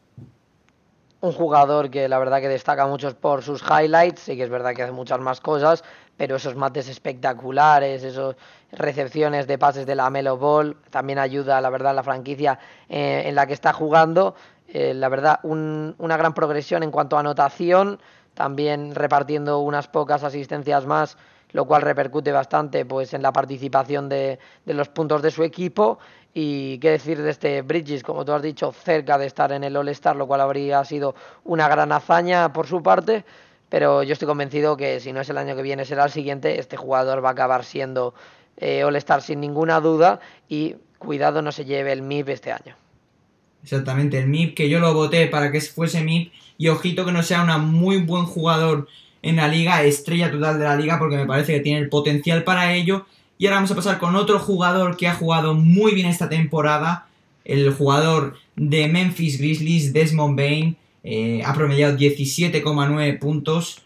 [1.20, 4.74] un jugador que la verdad que destaca mucho por sus highlights, y que es verdad
[4.74, 5.84] que hace muchas más cosas,
[6.16, 8.36] pero esos mates espectaculares, esas
[8.72, 12.60] recepciones de pases de la Melo Ball, también ayuda, la verdad, a la franquicia
[12.90, 14.36] eh, en la que está jugando.
[14.68, 18.00] Eh, la verdad, una gran progresión en cuanto a anotación,
[18.38, 21.17] también repartiendo unas pocas asistencias más
[21.54, 25.97] lo cual repercute bastante pues en la participación de, de los puntos de su equipo
[26.39, 29.76] y qué decir de este Bridges, como tú has dicho, cerca de estar en el
[29.76, 33.26] All-Star, lo cual habría sido una gran hazaña por su parte.
[33.69, 36.60] Pero yo estoy convencido que si no es el año que viene, será el siguiente.
[36.60, 38.13] Este jugador va a acabar siendo
[38.58, 40.19] eh, All-Star sin ninguna duda.
[40.47, 42.76] Y cuidado, no se lleve el MIP este año.
[43.67, 46.32] Exactamente, el MIP, que yo lo voté para que fuese MIP.
[46.58, 48.88] Y ojito que no sea un muy buen jugador
[49.21, 52.43] en la liga, estrella total de la liga, porque me parece que tiene el potencial
[52.43, 53.06] para ello
[53.38, 57.08] y ahora vamos a pasar con otro jugador que ha jugado muy bien esta temporada.
[57.45, 63.84] El jugador de Memphis Grizzlies, Desmond Bain, eh, ha promediado 17,9 puntos.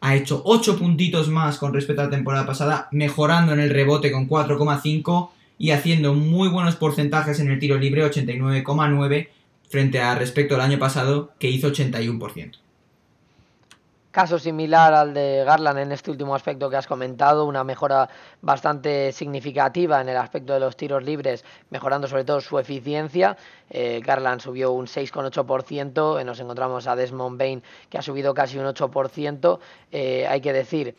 [0.00, 4.10] Ha hecho 8 puntitos más con respecto a la temporada pasada, mejorando en el rebote
[4.10, 9.28] con 4,5 y haciendo muy buenos porcentajes en el tiro libre, 89,9
[9.68, 12.58] frente a respecto al año pasado que hizo 81%
[14.14, 18.08] caso similar al de Garland en este último aspecto que has comentado, una mejora
[18.42, 23.36] bastante significativa en el aspecto de los tiros libres, mejorando sobre todo su eficiencia.
[23.68, 28.56] Eh, Garland subió un 6,8%, eh, nos encontramos a Desmond Bain que ha subido casi
[28.56, 29.58] un 8%.
[29.90, 30.94] Eh, hay que decir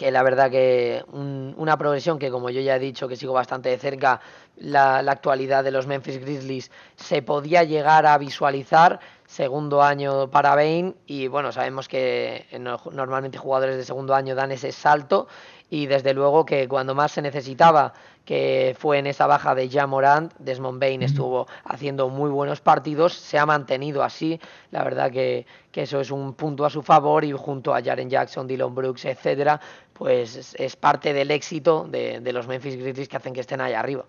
[0.00, 3.68] que la verdad que una progresión que como yo ya he dicho que sigo bastante
[3.68, 4.22] de cerca
[4.56, 10.96] la, actualidad de los Memphis Grizzlies se podía llegar a visualizar segundo año para Bain
[11.04, 12.46] y bueno sabemos que
[12.92, 15.28] normalmente jugadores de segundo año dan ese salto
[15.70, 17.92] y desde luego que cuando más se necesitaba,
[18.24, 23.38] que fue en esa baja de Jamorant, Desmond Bain estuvo haciendo muy buenos partidos, se
[23.38, 24.40] ha mantenido así,
[24.72, 28.46] la verdad que, eso es un punto a su favor y junto a Jaren Jackson,
[28.46, 29.60] Dylan Brooks, etcétera,
[30.00, 34.06] pues es parte del éxito de, los Memphis Grizzlies que hacen que estén ahí arriba.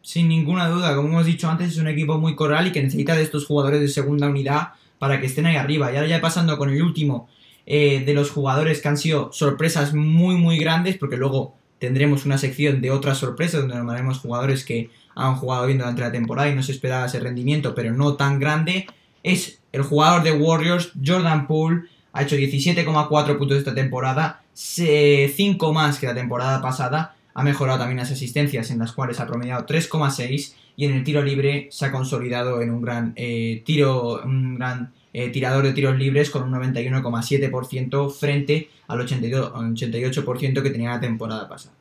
[0.00, 3.14] Sin ninguna duda, como hemos dicho antes, es un equipo muy coral y que necesita
[3.14, 5.92] de estos jugadores de segunda unidad para que estén ahí arriba.
[5.92, 7.28] Y ahora ya pasando con el último
[7.66, 12.38] eh, de los jugadores que han sido sorpresas muy muy grandes, porque luego tendremos una
[12.38, 16.54] sección de otras sorpresas donde nombraremos jugadores que han jugado bien durante la temporada y
[16.54, 18.86] no se esperaba ese rendimiento, pero no tan grande,
[19.22, 21.82] es el jugador de Warriors, Jordan Poole,
[22.18, 27.98] ha hecho 17,4 puntos esta temporada, 5 más que la temporada pasada, ha mejorado también
[27.98, 31.92] las asistencias en las cuales ha promediado 3,6 y en el tiro libre se ha
[31.92, 36.60] consolidado en un gran eh, tiro, un gran eh, tirador de tiros libres con un
[36.60, 41.76] 91,7% frente al 82, 88% que tenía la temporada pasada.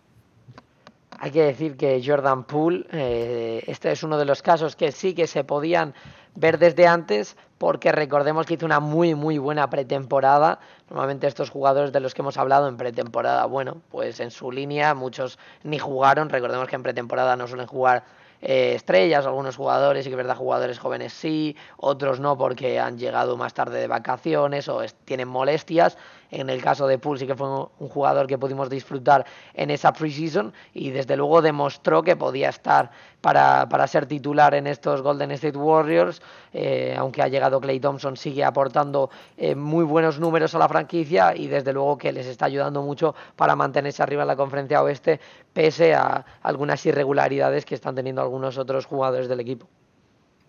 [1.19, 5.15] Hay que decir que Jordan Poole, eh, este es uno de los casos que sí
[5.15, 5.95] que se podían
[6.35, 10.59] ver desde antes, porque recordemos que hizo una muy, muy buena pretemporada.
[10.89, 14.93] Normalmente estos jugadores de los que hemos hablado en pretemporada, bueno, pues en su línea
[14.93, 16.29] muchos ni jugaron.
[16.29, 18.03] Recordemos que en pretemporada no suelen jugar
[18.41, 23.35] eh, estrellas, algunos jugadores, y que verdad, jugadores jóvenes sí, otros no porque han llegado
[23.35, 25.97] más tarde de vacaciones o tienen molestias.
[26.31, 29.93] En el caso de Poole sí que fue un jugador que pudimos disfrutar en esa
[29.93, 35.31] preseason y desde luego demostró que podía estar para, para ser titular en estos Golden
[35.31, 36.21] State Warriors.
[36.53, 41.35] Eh, aunque ha llegado Clay Thompson, sigue aportando eh, muy buenos números a la franquicia
[41.35, 45.19] y desde luego que les está ayudando mucho para mantenerse arriba en la conferencia oeste,
[45.53, 49.67] pese a algunas irregularidades que están teniendo algunos otros jugadores del equipo.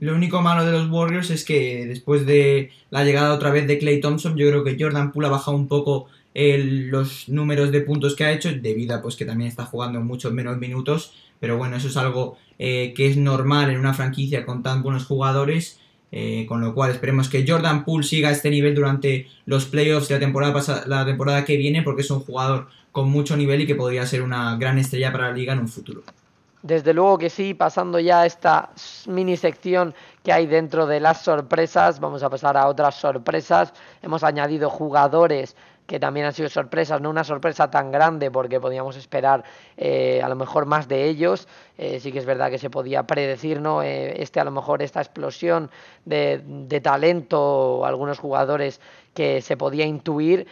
[0.01, 3.79] Lo único malo de los Warriors es que después de la llegada otra vez de
[3.79, 8.15] Clay Thompson, yo creo que Jordan Poole ha bajado un poco los números de puntos
[8.15, 11.13] que ha hecho, debido a pues, que también está jugando muchos menos minutos.
[11.41, 15.05] Pero bueno, eso es algo eh, que es normal en una franquicia con tan buenos
[15.05, 15.81] jugadores.
[16.11, 20.09] Eh, con lo cual esperemos que Jordan Poole siga a este nivel durante los playoffs
[20.09, 23.67] de la temporada, la temporada que viene, porque es un jugador con mucho nivel y
[23.67, 26.03] que podría ser una gran estrella para la liga en un futuro.
[26.63, 28.71] Desde luego que sí, pasando ya a esta
[29.07, 29.95] mini sección
[30.25, 33.73] que hay dentro de las sorpresas, vamos a pasar a otras sorpresas.
[34.03, 35.55] Hemos añadido jugadores
[35.89, 39.43] que también han sido sorpresas, no una sorpresa tan grande porque podíamos esperar
[39.79, 41.49] eh, a lo mejor más de ellos,
[41.79, 43.83] eh, sí que es verdad que se podía predecir, ¿no?
[43.83, 45.71] Eh, este a lo mejor esta explosión
[46.05, 48.83] de, de talento, algunos jugadores
[49.15, 50.47] que se podía intuir,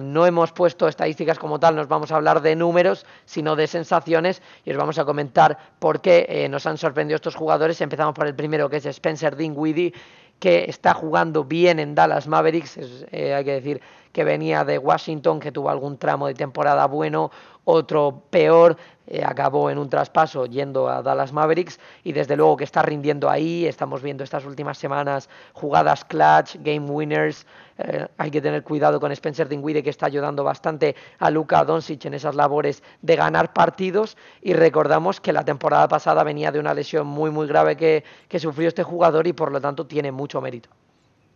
[0.00, 4.40] no hemos puesto estadísticas como tal, nos vamos a hablar de números, sino de sensaciones
[4.64, 7.78] y os vamos a comentar por qué nos han sorprendido estos jugadores.
[7.82, 9.92] Empezamos por el primero que es Spencer Dinwiddie,
[10.40, 12.78] que está jugando bien en Dallas Mavericks,
[13.12, 13.80] hay que decir
[14.12, 17.30] que venía de Washington, que tuvo algún tramo de temporada bueno,
[17.64, 18.76] otro peor,
[19.06, 23.28] eh, acabó en un traspaso yendo a Dallas Mavericks y desde luego que está rindiendo
[23.28, 27.46] ahí, estamos viendo estas últimas semanas jugadas clutch, game winners,
[27.82, 32.04] eh, hay que tener cuidado con Spencer Dinwiddie que está ayudando bastante a Luka Doncic
[32.04, 34.16] en esas labores de ganar partidos.
[34.42, 38.38] Y recordamos que la temporada pasada venía de una lesión muy muy grave que, que
[38.38, 40.68] sufrió este jugador y por lo tanto tiene mucho mérito.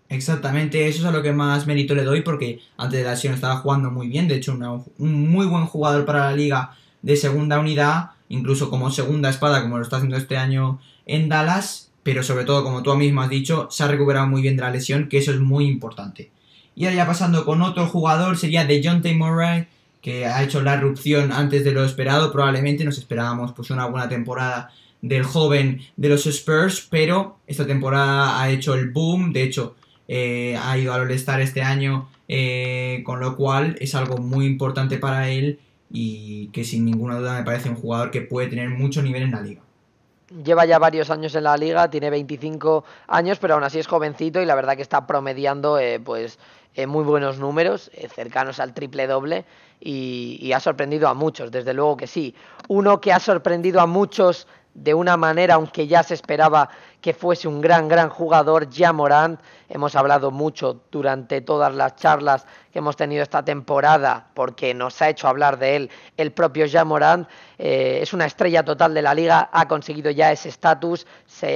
[0.09, 3.35] Exactamente, eso es a lo que más mérito le doy porque antes de la lesión
[3.35, 4.53] estaba jugando muy bien, de hecho
[4.99, 9.79] un muy buen jugador para la liga de segunda unidad, incluso como segunda espada como
[9.79, 13.67] lo está haciendo este año en Dallas, pero sobre todo como tú mismo has dicho,
[13.71, 16.31] se ha recuperado muy bien de la lesión, que eso es muy importante.
[16.77, 19.15] Y ahora ya pasando con otro jugador sería de John T.
[19.15, 19.67] Murray,
[20.01, 24.09] que ha hecho la erupción antes de lo esperado, probablemente nos esperábamos pues una buena
[24.09, 29.75] temporada del joven de los Spurs, pero esta temporada ha hecho el boom, de hecho
[30.07, 34.99] eh, ha ido al All-Star este año, eh, con lo cual es algo muy importante
[34.99, 35.59] para él
[35.91, 39.31] y que sin ninguna duda me parece un jugador que puede tener mucho nivel en
[39.31, 39.63] la liga.
[40.43, 44.41] Lleva ya varios años en la liga, tiene 25 años, pero aún así es jovencito
[44.41, 46.39] y la verdad que está promediando eh, pues
[46.89, 49.45] muy buenos números, cercanos al triple doble
[49.79, 52.35] y ha sorprendido a muchos, desde luego que sí.
[52.67, 56.69] Uno que ha sorprendido a muchos de una manera, aunque ya se esperaba
[57.01, 59.41] que fuese un gran, gran jugador, ya Morant.
[59.69, 65.11] Hemos hablado mucho durante todas las charlas que hemos tenido esta temporada, porque nos ha
[65.11, 67.29] hecho hablar de él el propio ya Morant.
[67.59, 71.07] Eh, es una estrella total de la liga, ha conseguido ya ese estatus.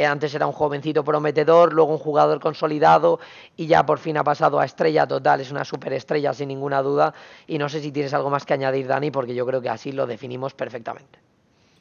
[0.07, 3.19] Antes era un jovencito prometedor, luego un jugador consolidado
[3.57, 5.41] y ya por fin ha pasado a estrella total.
[5.41, 7.15] Es una superestrella sin ninguna duda.
[7.47, 9.93] Y no sé si tienes algo más que añadir, Dani, porque yo creo que así
[9.93, 11.28] lo definimos perfectamente.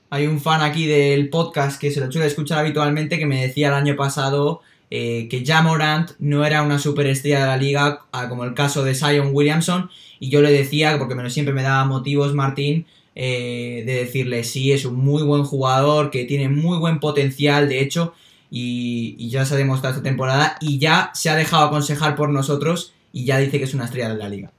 [0.09, 3.67] Hay un fan aquí del podcast que se lo suele escuchar habitualmente que me decía
[3.67, 8.45] el año pasado eh, que ya Morant no era una superestrella de la liga, como
[8.45, 9.89] el caso de Zion Williamson,
[10.19, 14.85] y yo le decía, porque siempre me daba motivos Martín, eh, de decirle sí, es
[14.85, 18.13] un muy buen jugador, que tiene muy buen potencial, de hecho,
[18.49, 22.93] y, ya se ha demostrado esta temporada, y ya se ha dejado aconsejar por nosotros,
[23.11, 24.53] y ya dice que es una estrella de la liga.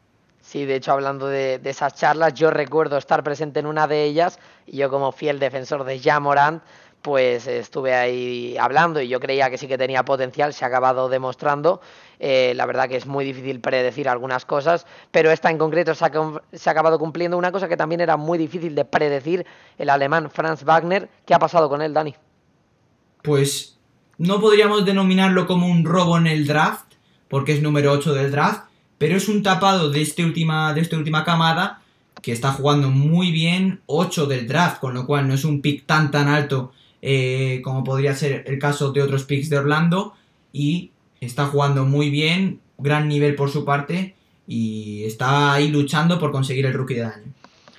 [0.48, 4.38] Sí, de hecho, hablando de, esas charlas, yo recuerdo estar presente en una de ellas
[4.66, 6.62] y yo como fiel defensor de Jamorant,
[7.02, 11.10] pues estuve ahí hablando y yo creía que sí que tenía potencial, se ha acabado
[11.10, 11.82] demostrando.
[12.18, 16.06] Eh, la verdad que es muy difícil predecir algunas cosas, pero esta en concreto se
[16.06, 16.12] ha,
[16.50, 19.44] se ha, acabado cumpliendo una cosa que también era muy difícil de predecir,
[19.76, 21.10] el alemán Franz Wagner.
[21.26, 22.14] ¿Qué ha pasado con él, Dani?
[23.20, 23.78] Pues
[24.16, 26.94] no podríamos denominarlo como un robo en el draft,
[27.28, 28.67] porque es número 8 del draft,
[28.98, 31.80] pero es un tapado de, este última, de esta última camada
[32.20, 35.86] que está jugando muy bien, 8 del draft, con lo cual no es un pick
[35.86, 40.14] tan tan alto eh, como podría ser el caso de otros picks de Orlando
[40.52, 44.14] y está jugando muy bien, gran nivel por su parte
[44.46, 47.32] y está ahí luchando por conseguir el rookie del año.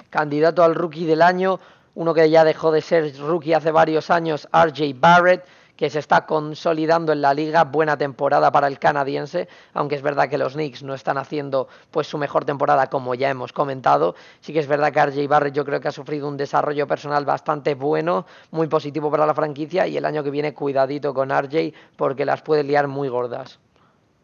[0.09, 1.59] Candidato al rookie del año,
[1.95, 5.43] uno que ya dejó de ser rookie hace varios años, RJ Barrett,
[5.79, 10.29] que se está consolidando en la liga, buena temporada para el canadiense, aunque es verdad
[10.29, 14.13] que los Knicks no están haciendo pues su mejor temporada como ya hemos comentado.
[14.41, 17.23] Sí que es verdad que RJ Barrett yo creo que ha sufrido un desarrollo personal
[17.23, 21.71] bastante bueno, muy positivo para la franquicia y el año que viene cuidadito con RJ
[21.95, 23.59] porque las puede liar muy gordas.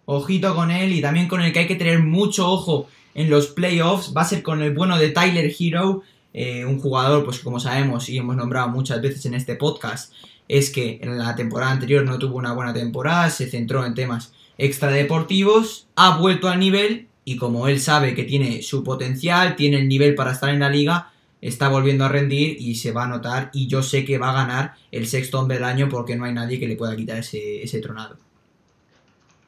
[0.03, 3.47] Ojito con él y también con el que hay que tener mucho ojo en los
[3.47, 6.01] playoffs va a ser con el bueno de Tyler Hero,
[6.33, 10.11] eh, un jugador pues como sabemos y hemos nombrado muchas veces en este podcast
[10.47, 14.33] es que en la temporada anterior no tuvo una buena temporada, se centró en temas
[14.57, 19.87] extradeportivos, ha vuelto al nivel y como él sabe que tiene su potencial, tiene el
[19.87, 23.49] nivel para estar en la liga, está volviendo a rendir y se va a notar
[23.53, 26.33] y yo sé que va a ganar el sexto hombre del año porque no hay
[26.33, 28.17] nadie que le pueda quitar ese, ese tronado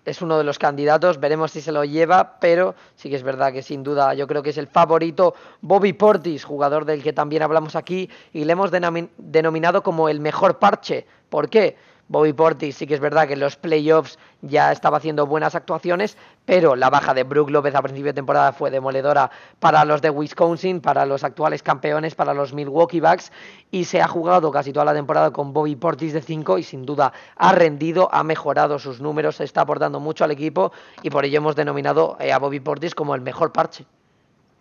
[0.08, 3.52] es uno de los candidatos, veremos si se lo lleva, pero sí que es verdad
[3.52, 7.43] que sin duda yo creo que es el favorito Bobby Portis, jugador del que también
[7.43, 11.06] hablamos aquí y le hemos denominado como el mejor parche.
[11.28, 11.76] ¿Por qué?
[12.10, 16.17] Bobby Portis sí que es verdad que en los playoffs ya estaba haciendo buenas actuaciones,
[16.46, 20.10] pero la baja de Brook López a principio de temporada fue demoledora para los de
[20.10, 23.32] Wisconsin, para los actuales campeones, para los Milwaukee Bucks,
[23.72, 26.86] y se ha jugado casi toda la temporada con Bobby Portis de 5 y sin
[26.86, 30.72] duda ha rendido, ha mejorado sus números, se está aportando mucho al equipo
[31.04, 33.86] y por ello hemos denominado eh, a Bobby Portis como el mejor parche.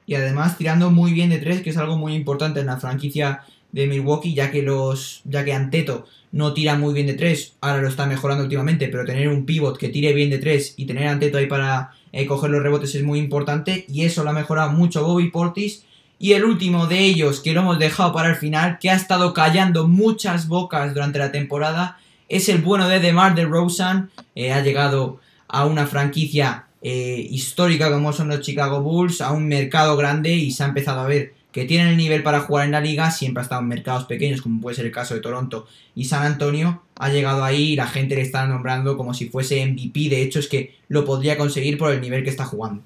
[0.06, 3.42] Y además tirando muy bien de tres, que es algo muy importante en la franquicia
[3.76, 7.82] de Milwaukee, ya que los ya que Anteto no tira muy bien de tres, ahora
[7.82, 11.06] lo está mejorando últimamente, pero tener un pivot que tire bien de tres y tener
[11.06, 14.32] a Anteto ahí para eh, coger los rebotes es muy importante y eso lo ha
[14.32, 15.84] mejorado mucho Bobby Portis.
[16.18, 19.34] Y el último de ellos, que lo hemos dejado para el final, que ha estado
[19.34, 21.98] callando muchas bocas durante la temporada,
[22.30, 24.10] es el bueno de DeMar DeRozan.
[24.34, 29.46] Eh, ha llegado a una franquicia eh, histórica como son los Chicago Bulls, a un
[29.46, 32.72] mercado grande y se ha empezado a ver que tienen el nivel para jugar en
[32.72, 35.66] la liga, siempre ha estado en mercados pequeños, como puede ser el caso de Toronto
[35.94, 39.64] y San Antonio, ha llegado ahí y la gente le está nombrando como si fuese
[39.64, 42.82] MVP, de hecho es que lo podría conseguir por el nivel que está jugando.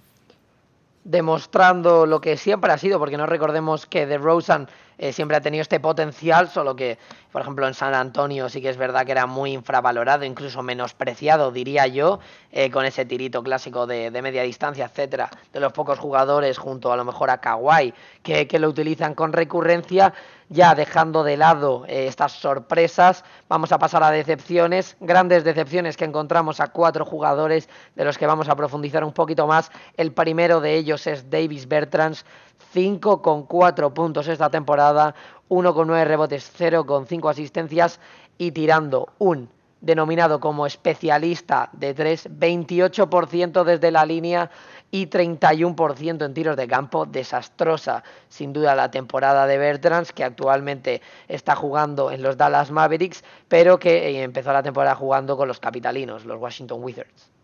[1.02, 4.68] Demostrando lo que siempre ha sido, porque no recordemos que DeRozan
[5.02, 6.98] eh, siempre ha tenido este potencial, solo que,
[7.32, 11.50] por ejemplo, en San Antonio sí que es verdad que era muy infravalorado, incluso menospreciado,
[11.50, 12.20] diría yo,
[12.52, 16.98] eh, con ese tirito clásico de, media distancia, etcétera, de los pocos jugadores junto a
[16.98, 20.12] lo mejor a Kawhi que, lo utilizan con recurrencia
[20.50, 26.04] ya dejando de lado eh, estas sorpresas, vamos a pasar a decepciones, grandes decepciones que
[26.04, 29.70] encontramos a cuatro jugadores de los que vamos a profundizar un poquito más.
[29.96, 32.26] El primero de ellos es Davis Bertrands,
[32.74, 35.14] 5,4 puntos esta temporada,
[35.48, 38.00] 1,9 rebotes, 0,5 asistencias
[38.38, 39.48] y tirando un
[39.80, 44.50] denominado como especialista de 3, 28% desde la línea
[44.90, 47.06] y 31% en tiros de campo.
[47.06, 53.24] Desastrosa, sin duda, la temporada de Bertrands, que actualmente está jugando en los Dallas Mavericks,
[53.48, 57.39] pero que eh, empezó la temporada jugando con los capitalinos, los Washington Wizards.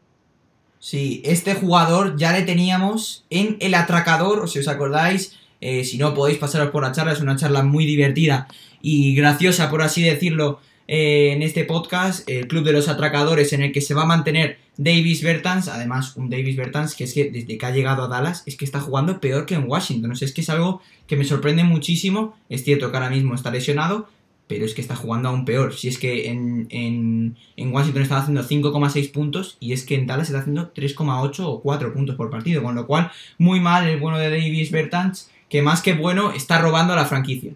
[0.79, 5.37] Sí, este jugador ya le teníamos en El Atracador, si os acordáis.
[5.61, 8.47] Eh, si no podéis pasaros por la charla, es una charla muy divertida
[8.83, 13.63] y graciosa, por así decirlo, eh, en este podcast, el Club de los Atracadores, en
[13.63, 17.31] el que se va a mantener Davis Bertans, además un Davis Bertans que es que
[17.31, 20.15] desde que ha llegado a Dallas es que está jugando peor que en Washington, o
[20.15, 23.51] sea, es que es algo que me sorprende muchísimo, es cierto que ahora mismo está
[23.51, 24.09] lesionado,
[24.47, 28.21] pero es que está jugando aún peor, si es que en, en, en Washington estaba
[28.21, 32.31] haciendo 5,6 puntos y es que en Dallas está haciendo 3,8 o 4 puntos por
[32.31, 36.33] partido, con lo cual muy mal el bueno de Davis Bertans, que más que bueno
[36.33, 37.53] está robando a la franquicia.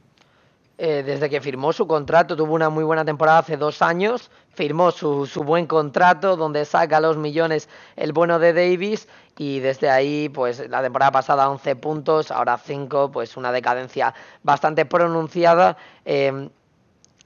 [0.82, 4.90] Eh, desde que firmó su contrato, tuvo una muy buena temporada hace dos años, firmó
[4.90, 10.30] su, su, buen contrato donde saca los millones el bueno de Davis y desde ahí,
[10.30, 15.76] pues la temporada pasada 11 puntos, ahora 5, pues una decadencia bastante pronunciada.
[16.06, 16.48] Eh,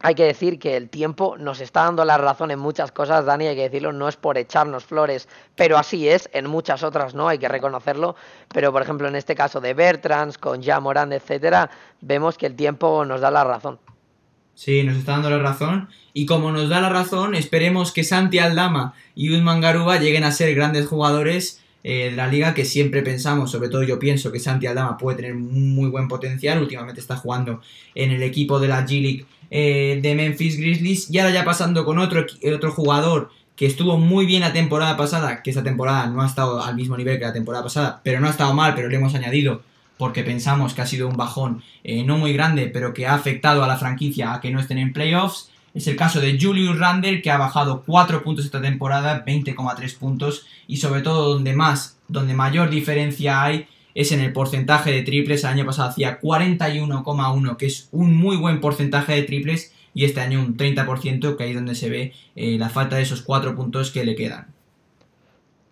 [0.01, 3.47] hay que decir que el tiempo nos está dando la razón en muchas cosas, Dani,
[3.47, 7.29] hay que decirlo, no es por echarnos flores, pero así es, en muchas otras no,
[7.29, 8.17] hay que reconocerlo,
[8.53, 11.71] pero por ejemplo en este caso de Bertrands, con Ja Morán, etcétera,
[12.01, 13.79] vemos que el tiempo nos da la razón.
[14.55, 15.89] Sí, nos está dando la razón.
[16.13, 20.31] Y como nos da la razón, esperemos que Santi Aldama y Usman Garuba lleguen a
[20.31, 24.39] ser grandes jugadores eh, de la liga que siempre pensamos, sobre todo yo pienso que
[24.39, 26.63] Santi Aldama puede tener muy buen potencial.
[26.63, 27.61] Últimamente está jugando
[27.97, 29.27] en el equipo de la G-League
[29.57, 31.09] eh, de Memphis Grizzlies.
[31.13, 35.45] Y ahora ya pasando con otro, otro jugador que estuvo muy bien la temporada pasada,
[35.45, 38.27] que esta temporada no ha estado al mismo nivel que la temporada pasada, pero no
[38.27, 39.63] ha estado mal, pero le hemos añadido
[39.97, 43.63] porque pensamos que ha sido un bajón eh, no muy grande, pero que ha afectado
[43.63, 45.51] a la franquicia a que no estén en playoffs.
[45.73, 50.47] Es el caso de Julius Randle, que ha bajado 4 puntos esta temporada, 20,3 puntos,
[50.67, 55.45] y sobre todo donde más, donde mayor diferencia hay es en el porcentaje de triples.
[55.45, 60.21] El año pasado hacía 41,1, que es un muy buen porcentaje de triples, y este
[60.21, 63.55] año un 30%, que ahí es donde se ve eh, la falta de esos 4
[63.55, 64.49] puntos que le quedan.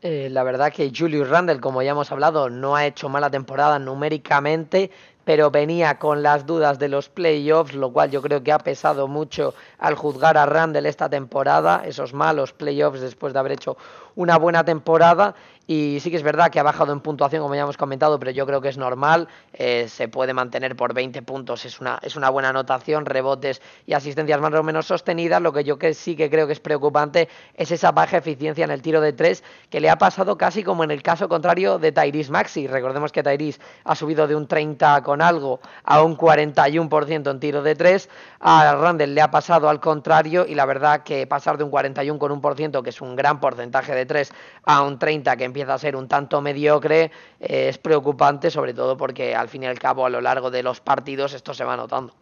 [0.03, 3.79] Eh, la verdad que Julius Randle, como ya hemos hablado, no ha hecho mala temporada
[3.79, 4.91] numéricamente,
[5.25, 9.09] pero venía con las dudas de los playoffs, lo cual yo creo que ha pesado
[9.09, 13.77] mucho al juzgar a Randall esta temporada, esos malos playoffs después de haber hecho
[14.15, 15.35] una buena temporada.
[15.67, 18.33] Y sí que es verdad que ha bajado en puntuación, como ya hemos comentado, pero
[18.33, 19.29] yo creo que es normal.
[19.53, 23.93] Eh, se puede mantener por 20 puntos, es una, es una buena anotación, rebotes y
[23.93, 25.41] asistencias más o menos sostenidas.
[25.41, 28.73] Lo que yo que sí que creo que es preocupante es esa baja eficiencia en
[28.73, 31.93] el tiro de tres, que le ha pasado casi como en el caso contrario de
[31.93, 32.67] Tyrese Maxi.
[32.67, 37.63] Recordemos que Tyrese ha subido de un 30 con algo a un 41% en tiro
[37.63, 38.09] de tres.
[38.41, 42.19] A Randall le ha pasado al contrario y la verdad que pasar de un 41
[42.19, 44.33] con un por ciento, que es un gran porcentaje de tres,
[44.65, 47.11] a un 30 que empieza a ser un tanto mediocre
[47.41, 50.63] eh, es preocupante, sobre todo porque al fin y al cabo a lo largo de
[50.63, 52.15] los partidos esto se va notando.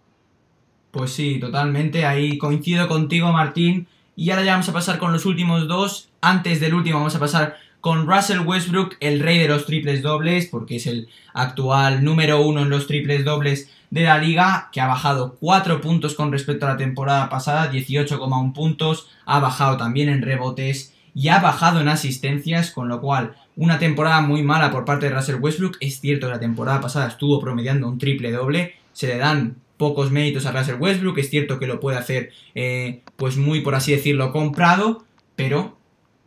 [0.91, 3.86] Pues sí, totalmente, ahí coincido contigo Martín.
[4.16, 6.11] Y ahora ya vamos a pasar con los últimos dos.
[6.20, 10.47] Antes del último vamos a pasar con Russell Westbrook, el rey de los triples dobles,
[10.47, 14.87] porque es el actual número uno en los triples dobles de la liga, que ha
[14.87, 20.22] bajado 4 puntos con respecto a la temporada pasada, 18,1 puntos, ha bajado también en
[20.22, 25.09] rebotes y ha bajado en asistencias, con lo cual una temporada muy mala por parte
[25.09, 25.76] de Russell Westbrook.
[25.81, 30.47] Es cierto la temporada pasada estuvo promediando un triple doble, se le dan pocos méritos
[30.47, 34.31] a Russell Westbrook, es cierto que lo puede hacer eh, pues muy por así decirlo
[34.31, 35.05] comprado,
[35.37, 35.80] pero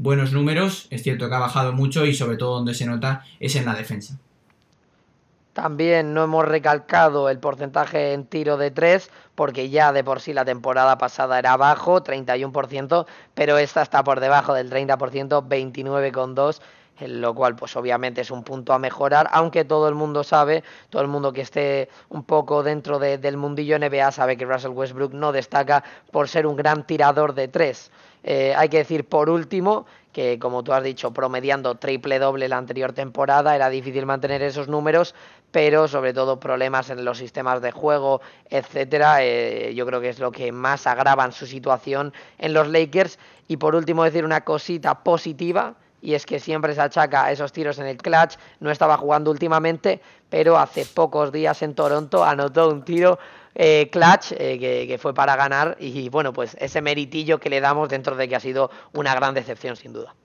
[0.03, 3.55] buenos números, es cierto que ha bajado mucho y sobre todo donde se nota es
[3.55, 4.19] en la defensa.
[5.53, 10.33] También no hemos recalcado el porcentaje en tiro de 3, porque ya de por sí
[10.33, 16.59] la temporada pasada era bajo, 31%, pero esta está por debajo del 30%, 29,2%,
[17.07, 21.01] lo cual pues obviamente es un punto a mejorar, aunque todo el mundo sabe, todo
[21.01, 25.31] el mundo que esté un poco dentro del mundillo NBA sabe que Russell Westbrook no
[25.31, 27.91] destaca por ser un gran tirador de 3.
[28.23, 32.57] Eh, hay que decir por último que como tú has dicho, promediando triple doble la
[32.57, 35.15] anterior temporada, era difícil mantener esos números,
[35.51, 39.23] pero sobre todo problemas en los sistemas de juego, etcétera.
[39.23, 43.19] Eh, yo creo que es lo que más agravan su situación en los Lakers.
[43.47, 47.79] Y por último, decir una cosita positiva, y es que siempre se achaca esos tiros
[47.79, 48.35] en el clutch.
[48.59, 53.19] No estaba jugando últimamente, pero hace pocos días en Toronto anotó un tiro
[53.55, 57.89] eh, clutch eh, que, fue para ganar y bueno, pues ese meritillo que le damos
[57.89, 60.15] dentro de que ha sido una gran decepción sin duda.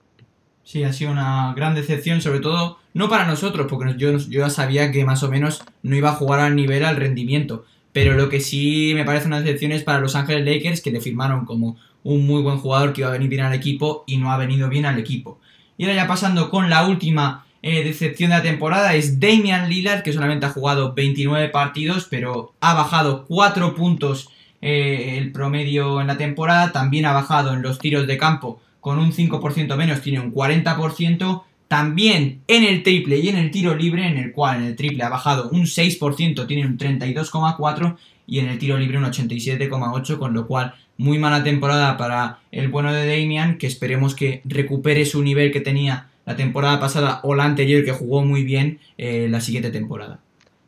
[0.63, 4.49] Sí, ha sido una gran decepción, sobre todo no para nosotros, porque yo, yo ya
[4.49, 7.65] sabía que más o menos no iba a jugar al nivel, al rendimiento.
[7.91, 11.01] Pero lo que sí me parece una decepción es para Los Ángeles Lakers, que le
[11.01, 14.31] firmaron como un muy buen jugador que iba a venir bien al equipo y no
[14.31, 15.39] ha venido bien al equipo.
[15.77, 20.03] Y ahora ya pasando con la última eh, decepción de la temporada es Damian Lillard,
[20.03, 24.29] que solamente ha jugado 29 partidos, pero ha bajado 4 puntos
[24.61, 26.71] eh, el promedio en la temporada.
[26.71, 31.43] También ha bajado en los tiros de campo con un 5% menos tiene un 40%.
[31.67, 35.03] También en el triple y en el tiro libre, en el cual en el triple
[35.03, 37.95] ha bajado un 6%, tiene un 32,4%
[38.25, 42.69] y en el tiro libre un 87,8%, con lo cual muy mala temporada para el
[42.69, 47.33] bueno de Damian, que esperemos que recupere su nivel que tenía la temporada pasada o
[47.33, 50.19] la anterior, que jugó muy bien eh, la siguiente temporada.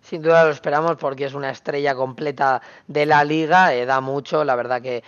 [0.01, 4.43] Sin duda lo esperamos porque es una estrella completa de la liga, eh, da mucho,
[4.43, 5.03] la verdad que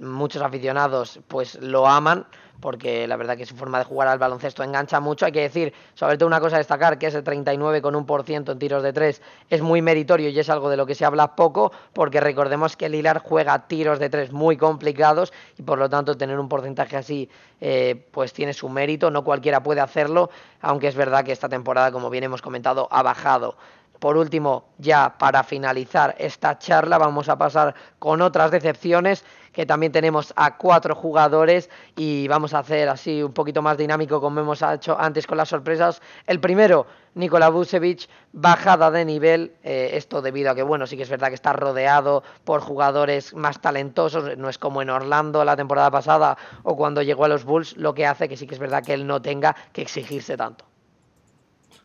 [0.00, 2.24] muchos aficionados pues lo aman
[2.60, 5.26] porque la verdad que su forma de jugar al baloncesto engancha mucho.
[5.26, 8.92] Hay que decir, sobre todo una cosa a destacar, que ese 39,1% en tiros de
[8.92, 12.76] tres es muy meritorio y es algo de lo que se habla poco, porque recordemos
[12.76, 16.96] que Lilar juega tiros de tres muy complicados y por lo tanto tener un porcentaje
[16.96, 17.28] así
[17.60, 20.30] eh, pues tiene su mérito, no cualquiera puede hacerlo,
[20.60, 23.56] aunque es verdad que esta temporada, como bien hemos comentado, ha bajado.
[23.98, 29.24] Por último, ya para finalizar esta charla, vamos a pasar con otras decepciones,
[29.56, 34.20] que también tenemos a cuatro jugadores y vamos a hacer así un poquito más dinámico
[34.20, 36.02] como hemos hecho antes con las sorpresas.
[36.26, 41.04] El primero, Nikola Vucevic, bajada de nivel, eh, esto debido a que, bueno, sí que
[41.04, 45.56] es verdad que está rodeado por jugadores más talentosos, no es como en Orlando la
[45.56, 48.60] temporada pasada o cuando llegó a los Bulls, lo que hace que sí que es
[48.60, 50.66] verdad que él no tenga que exigirse tanto.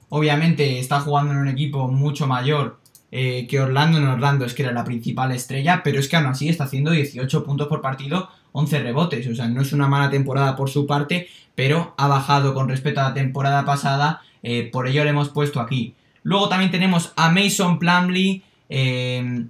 [0.09, 2.80] Obviamente está jugando en un equipo mucho mayor
[3.11, 3.97] eh, que Orlando.
[3.97, 6.91] En Orlando es que era la principal estrella, pero es que aún así está haciendo
[6.91, 9.27] 18 puntos por partido, 11 rebotes.
[9.27, 13.01] O sea, no es una mala temporada por su parte, pero ha bajado con respecto
[13.01, 14.21] a la temporada pasada.
[14.43, 15.93] Eh, por ello le hemos puesto aquí.
[16.23, 18.43] Luego también tenemos a Mason Plumley.
[18.69, 19.45] Eh,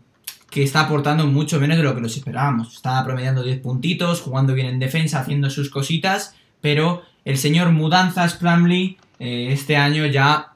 [0.50, 2.76] que está aportando mucho menos de lo que nos esperábamos.
[2.76, 8.34] Está promediando 10 puntitos, jugando bien en defensa, haciendo sus cositas, pero el señor Mudanzas
[8.34, 10.51] Plumley este año ya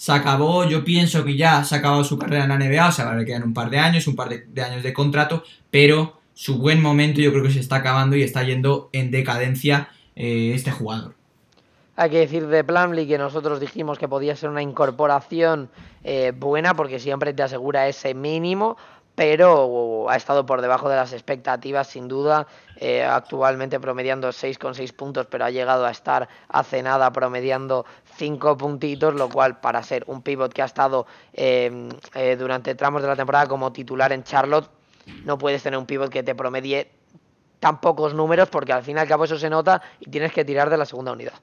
[0.00, 2.90] se acabó, yo pienso que ya se ha acabado su carrera en la NBA, o
[2.90, 6.56] sea, le quedan un par de años, un par de, años de contrato, pero su
[6.56, 10.70] buen momento yo creo que se está acabando y está yendo en decadencia eh, este
[10.70, 11.16] jugador.
[11.96, 15.68] Hay que decir de Plumlee que nosotros dijimos que podía ser una incorporación
[16.02, 18.78] eh, buena porque siempre te asegura ese mínimo,
[19.14, 22.46] pero ha estado por debajo de las expectativas sin duda,
[22.76, 27.84] eh, actualmente promediando 6,6 puntos, pero ha llegado a estar hace nada promediando
[28.16, 33.02] 5 puntitos, lo cual para ser un pivot que ha estado em, eh, durante tramos
[33.02, 34.70] de la temporada como titular en Charlotte,
[35.24, 36.90] no puedes tener un pivot que te promedie
[37.58, 40.44] tan pocos números porque al fin y al cabo eso se nota y tienes que
[40.44, 41.34] tirar de la segunda unidad.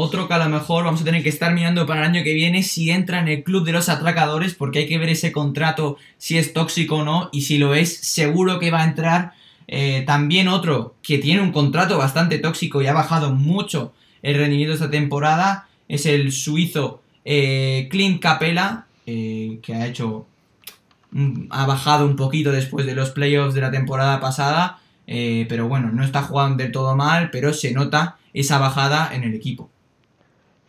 [0.00, 2.32] Otro que a lo mejor vamos a tener que estar mirando para el año que
[2.32, 5.96] viene si entra en el club de los atracadores, porque hay que ver ese contrato
[6.18, 9.32] si es tóxico o no, y si lo es, seguro que va a entrar.
[9.66, 13.92] Eh, también otro que tiene un contrato bastante tóxico y ha bajado mucho
[14.22, 20.28] el rendimiento esta temporada es el suizo eh, Clint Capella, eh, que ha hecho.
[21.50, 26.04] ha bajado un poquito después de los playoffs de la temporada pasada, pero bueno, no
[26.04, 29.68] está jugando del todo mal, pero se nota esa bajada en el equipo.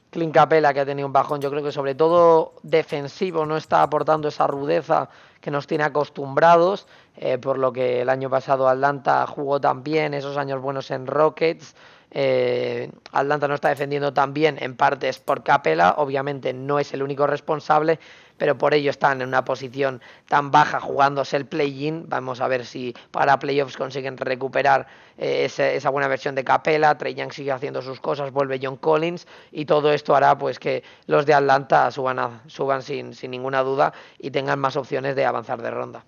[0.09, 3.83] Clint Capela que ha tenido un bajón, yo creo que sobre todo defensivo no está
[3.83, 9.25] aportando esa rudeza que nos tiene acostumbrados, eh, por lo que el año pasado Atlanta
[9.27, 11.75] jugó también esos años buenos en Rockets.
[12.11, 17.03] Eh, Atlanta no está defendiendo tan bien en partes por Capela, obviamente no es el
[17.03, 17.99] único responsable,
[18.39, 22.05] pero por ello están en una posición tan baja jugándose el play-in.
[22.07, 24.87] Vamos a ver si para playoffs consiguen recuperar
[25.17, 26.97] eh, esa buena versión de Capela.
[26.97, 30.83] Trey Young sigue haciendo sus cosas, vuelve John Collins y todo esto hará pues que
[31.05, 35.61] los de Atlanta suban, suban sin, sin ninguna duda y tengan más opciones de avanzar
[35.61, 36.05] de ronda.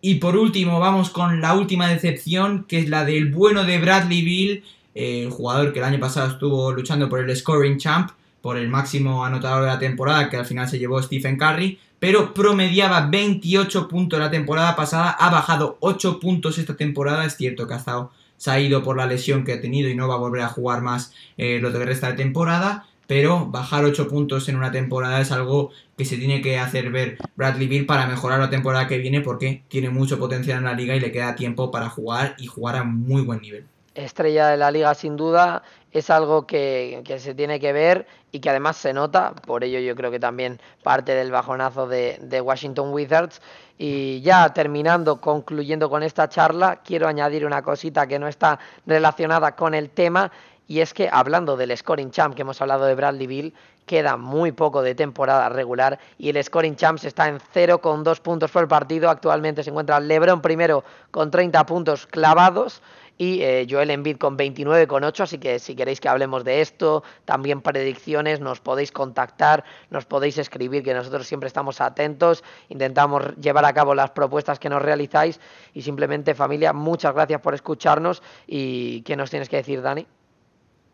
[0.00, 4.22] Y por último, vamos con la última decepción, que es la del bueno de Bradley
[4.22, 4.64] Bill,
[4.94, 8.68] eh, el jugador que el año pasado estuvo luchando por el scoring champ por el
[8.68, 13.88] máximo anotador de la temporada, que al final se llevó Stephen Curry, pero promediaba 28
[13.88, 18.12] puntos la temporada pasada, ha bajado 8 puntos esta temporada, es cierto que ha estado,
[18.36, 20.48] se ha ido por la lesión que ha tenido y no va a volver a
[20.48, 25.20] jugar más eh, lo que resta de temporada, pero bajar 8 puntos en una temporada
[25.20, 28.98] es algo que se tiene que hacer ver Bradley Bill para mejorar la temporada que
[28.98, 32.46] viene porque tiene mucho potencial en la liga y le queda tiempo para jugar y
[32.46, 33.64] jugar a muy buen nivel.
[34.04, 38.40] Estrella de la liga sin duda, es algo que, que, se tiene que ver y
[38.40, 42.40] que además se nota, por ello yo creo que también parte del bajonazo de, de,
[42.40, 43.40] Washington Wizards.
[43.76, 49.56] Y ya terminando, concluyendo con esta charla, quiero añadir una cosita que no está relacionada
[49.56, 50.30] con el tema,
[50.68, 53.54] y es que hablando del scoring champ que hemos hablado de Bradley Bill,
[53.86, 58.68] queda muy poco de temporada regular y el scoring champs está en 0,2 puntos por
[58.68, 59.08] partido.
[59.08, 62.82] Actualmente se encuentra LeBron primero con 30 puntos clavados
[63.18, 67.60] y eh, Joel Embiid con 29,8, así que si queréis que hablemos de esto, también
[67.60, 73.72] predicciones, nos podéis contactar, nos podéis escribir, que nosotros siempre estamos atentos, intentamos llevar a
[73.72, 75.40] cabo las propuestas que nos realizáis
[75.74, 80.06] y simplemente familia, muchas gracias por escucharnos y ¿qué nos tienes que decir, Dani?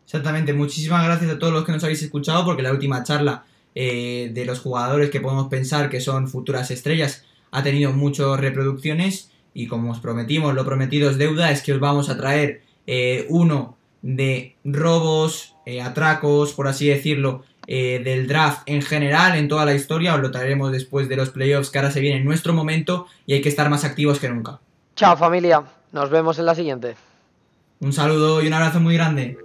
[0.03, 3.43] Exactamente, muchísimas gracias a todos los que nos habéis escuchado porque la última charla
[3.75, 9.31] eh, de los jugadores que podemos pensar que son futuras estrellas ha tenido muchas reproducciones
[9.55, 13.25] y como os prometimos, lo prometido es deuda, es que os vamos a traer eh,
[13.29, 19.65] uno de robos, eh, atracos, por así decirlo, eh, del draft en general, en toda
[19.65, 22.53] la historia, os lo traeremos después de los playoffs que ahora se viene en nuestro
[22.53, 24.59] momento y hay que estar más activos que nunca.
[24.95, 26.95] Chao familia, nos vemos en la siguiente.
[27.79, 29.37] Un saludo y un abrazo muy grande.